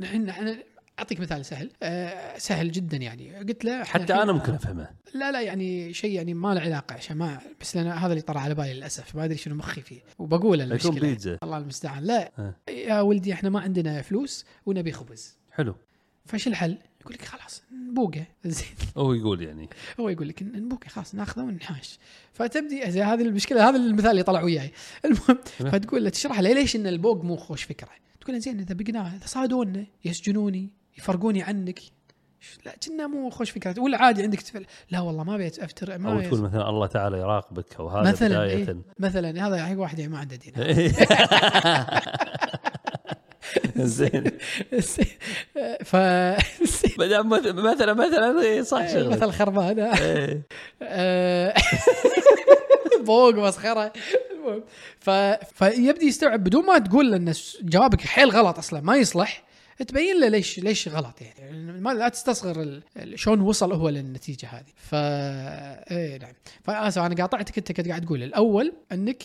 الحين 0.00 0.28
إحنا 0.28 0.56
أعطيك 0.98 1.20
مثال 1.20 1.44
سهل 1.44 1.70
أه 1.82 2.38
سهل 2.38 2.72
جدا 2.72 2.96
يعني. 2.96 3.36
قلت 3.36 3.64
له 3.64 3.84
حتى 3.84 4.14
أنا 4.14 4.32
ممكن 4.32 4.52
أفهمه. 4.52 4.90
لا 5.14 5.32
لا 5.32 5.40
يعني 5.40 5.92
شيء 5.92 6.10
يعني 6.10 6.34
ما 6.34 6.54
له 6.54 6.60
علاقة 6.60 6.94
عشان 6.94 7.16
ما 7.16 7.40
بس 7.60 7.76
لأن 7.76 7.86
هذا 7.86 8.12
اللي 8.12 8.22
طرى 8.22 8.38
على 8.38 8.54
بالي 8.54 8.74
للأسف 8.74 9.16
ما 9.16 9.24
أدري 9.24 9.36
شنو 9.36 9.54
مخي 9.54 9.80
فيه. 9.80 10.00
وبقول 10.18 10.60
يكون 10.60 10.72
المشكلة. 10.72 11.00
بيتزا. 11.00 11.38
الله 11.42 11.58
المستعان. 11.58 12.04
لا 12.04 12.32
ها. 12.38 12.54
يا 12.68 13.00
ولدي 13.00 13.32
إحنا 13.32 13.50
ما 13.50 13.60
عندنا 13.60 14.02
فلوس 14.02 14.44
ونبي 14.66 14.92
خبز. 14.92 15.36
حلو. 15.50 15.74
فايش 16.26 16.48
الحل؟ 16.48 16.78
يقول 17.00 17.14
لك 17.14 17.24
خلاص 17.24 17.62
نبوقة 17.90 18.24
زين. 18.44 18.66
هو 18.96 19.12
يقول 19.12 19.42
يعني. 19.42 19.68
هو 20.00 20.08
يقول 20.08 20.28
لك 20.28 20.42
نبوقة 20.42 20.88
خلاص 20.88 21.14
ناخذه 21.14 21.42
وننحاش 21.42 21.98
فتبدي 22.32 22.82
هذه 22.84 23.22
المشكلة 23.22 23.68
هذا 23.68 23.76
المثال 23.76 24.10
اللي 24.10 24.22
طلع 24.22 24.42
وياي. 24.42 24.72
المهم. 25.04 25.38
فتقول 25.58 26.04
له 26.04 26.10
تشرح 26.10 26.40
له 26.40 26.52
ليش 26.52 26.76
إن 26.76 26.86
البوق 26.86 27.24
مو 27.24 27.36
خوش 27.36 27.62
فكرة؟ 27.62 27.88
تقول 28.20 28.34
له 28.34 28.40
زين 28.40 28.60
إذا 28.60 28.74
بقناه 28.74 29.16
اذا 29.16 29.26
صادونا 29.26 29.86
يسجنوني 30.04 30.70
يفرقوني 30.98 31.42
عنك 31.42 31.80
لا 32.66 32.74
كنا 32.86 33.06
مو 33.06 33.30
خوش 33.30 33.50
فكرة. 33.50 33.80
ولا 33.80 34.02
عادي 34.02 34.22
عندك 34.22 34.40
تفل 34.40 34.66
لا 34.90 35.00
والله 35.00 35.24
ما 35.24 35.36
بيت 35.36 35.58
أفتر 35.58 35.98
ما 35.98 36.12
أو 36.12 36.16
بيت. 36.18 36.26
تقول 36.26 36.40
مثلا 36.40 36.68
الله 36.68 36.86
تعالى 36.86 37.18
يراقبك 37.18 37.74
أو 37.74 37.88
هذا 37.88 38.10
مثلا 38.10 38.28
بداية. 38.28 38.68
إيه 38.68 38.76
مثلا 38.98 39.46
هذا 39.46 39.66
حق 39.66 39.78
واحد 39.78 39.98
يعني 39.98 40.12
ما 40.12 40.18
عنده 40.18 40.36
دين 40.36 40.52
زين. 43.86 44.24
ف 45.84 45.96
مثلا 47.46 47.92
مثلا 47.92 48.42
إيه، 48.42 48.62
صح 48.62 48.88
شغلك. 48.92 49.16
مثل 49.22 49.30
خربان. 49.30 49.78
إيه. 49.80 50.44
فوق 53.06 53.34
مسخرة. 53.34 53.92
المهم 54.32 54.62
ف... 55.00 55.10
فيبدي 55.54 56.06
يستوعب 56.06 56.44
بدون 56.44 56.66
ما 56.66 56.78
تقول 56.78 57.10
له 57.10 57.16
إن 57.16 57.32
جوابك 57.62 58.00
حيل 58.00 58.30
غلط 58.30 58.58
أصلا 58.58 58.80
ما 58.80 58.96
يصلح 58.96 59.44
تبين 59.88 60.20
له 60.20 60.28
ليش 60.28 60.58
ليش 60.58 60.88
غلط 60.88 61.20
يعني. 61.20 61.80
ما 61.80 61.94
لا 61.94 62.08
تستصغر 62.08 62.80
شلون 63.14 63.40
وصل 63.40 63.72
هو 63.72 63.88
للنتيجة 63.88 64.46
هذه. 64.46 64.72
ف 64.76 64.94
إيه 64.94 66.18
نعم. 66.18 66.32
فاسف 66.64 67.02
أنا 67.02 67.14
قاطعتك 67.14 67.58
أنت 67.58 67.72
كنت 67.72 67.88
قاعد 67.88 68.04
تقول 68.04 68.22
الأول 68.22 68.72
إنك 68.92 69.22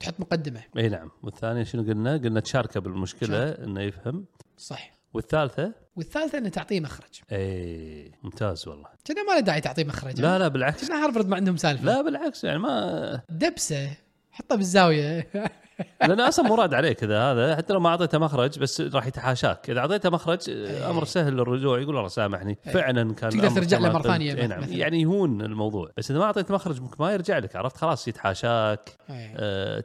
تحط 0.00 0.20
مقدمة. 0.20 0.60
إي 0.78 0.88
نعم. 0.88 1.10
والثاني 1.22 1.64
شنو 1.64 1.82
قلنا؟ 1.82 2.16
قلنا 2.16 2.40
تشاركه 2.40 2.80
بالمشكلة 2.80 3.48
إنه 3.50 3.80
يفهم. 3.80 4.24
صح 4.56 4.94
والثالثة؟ 5.14 5.72
والثالثة 5.96 6.38
إنه 6.38 6.48
تعطيه 6.48 6.80
مخرج. 6.80 7.20
إي 7.32 8.12
ممتاز 8.22 8.68
والله. 8.68 8.88
كنا 9.06 9.22
ما 9.22 9.32
له 9.32 9.40
داعي 9.40 9.60
تعطيه 9.60 9.84
مخرج. 9.84 10.20
لا 10.20 10.38
لا 10.38 10.48
بالعكس. 10.48 10.88
كنا 10.88 11.04
هارفرد 11.04 11.28
ما 11.28 11.36
عندهم 11.36 11.56
سالفة. 11.56 11.84
لا 11.84 12.02
بالعكس 12.02 12.44
يعني 12.44 12.58
ما 12.58 13.20
دبسة. 13.28 13.90
حطه 14.32 14.56
بالزاوية. 14.56 15.26
لأن 16.00 16.20
أصلا 16.20 16.48
مراد 16.48 16.74
عليه 16.74 16.92
كذا 16.92 17.22
هذا 17.22 17.56
حتى 17.56 17.72
لو 17.72 17.80
ما 17.80 17.88
أعطيته 17.88 18.18
مخرج 18.18 18.58
بس 18.58 18.80
راح 18.80 19.06
يتحاشاك 19.06 19.70
إذا 19.70 19.80
أعطيته 19.80 20.10
مخرج 20.10 20.50
إيه. 20.50 20.90
أمر 20.90 21.04
سهل 21.04 21.32
للرجوع 21.32 21.80
يقول 21.80 21.94
والله 21.94 22.08
سامحني 22.08 22.58
فعلا 22.64 23.14
كان 23.14 23.30
تقدر 23.30 23.50
ترجع 23.50 23.78
له 23.78 23.88
كما 23.88 23.98
مرة 23.98 24.02
ثانية 24.02 24.30
قلت. 24.32 24.40
إي 24.40 24.46
نعم. 24.46 24.64
يعني 24.68 25.00
يهون 25.00 25.42
الموضوع 25.42 25.90
بس 25.96 26.10
إذا 26.10 26.18
ما 26.18 26.24
أعطيت 26.24 26.50
مخرج 26.52 26.80
ممكن 26.80 26.96
ما 27.04 27.12
يرجع 27.12 27.38
لك 27.38 27.56
عرفت 27.56 27.76
خلاص 27.76 28.08
يتحاشاك 28.08 28.88
إيه. 29.10 29.34
أه 29.36 29.84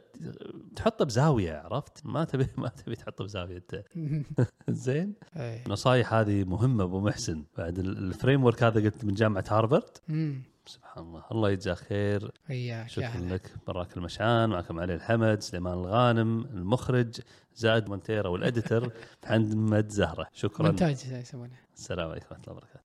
تحطه 0.76 1.04
بزاوية 1.04 1.62
عرفت 1.64 1.98
ما 2.04 2.24
تبي 2.24 2.46
ما 2.56 2.68
تبي 2.68 2.96
تحطه 2.96 3.24
بزاوية 3.24 3.56
انت 3.56 3.82
زين 4.68 5.14
إيه. 5.36 5.64
النصايح 5.66 6.14
هذه 6.14 6.44
مهمة 6.44 6.84
أبو 6.84 7.00
محسن 7.00 7.44
بعد 7.58 7.78
ال- 7.78 7.98
ال 7.98 8.44
framework 8.44 8.62
هذا 8.62 8.80
قلت 8.80 9.04
من 9.04 9.14
جامعة 9.14 9.44
هارفرد. 9.50 9.82
سبحان 10.70 11.04
الله 11.04 11.24
الله 11.32 11.50
يجزاك 11.50 11.76
خير 11.76 12.30
شكرا 12.86 13.20
لك. 13.20 13.52
براك 13.66 13.96
المشعان. 13.96 14.50
معكم 14.50 14.80
علي 14.80 14.94
الحمد 14.94 15.40
سليمان 15.42 15.74
الغانم 15.74 16.44
المخرج 16.44 17.20
زائد 17.54 17.88
مونتيرا 17.88 18.28
وال 18.28 18.44
editor 18.44 18.92
محمد 19.24 19.88
زهرة. 19.88 20.26
شكرا. 20.32 20.66
مونتاج 20.66 21.04
يسمونه. 21.12 21.56
السلام 21.76 22.10
عليكم 22.10 22.26
ورحمة 22.30 22.44
الله 22.44 22.56
وبركاته. 22.56 22.80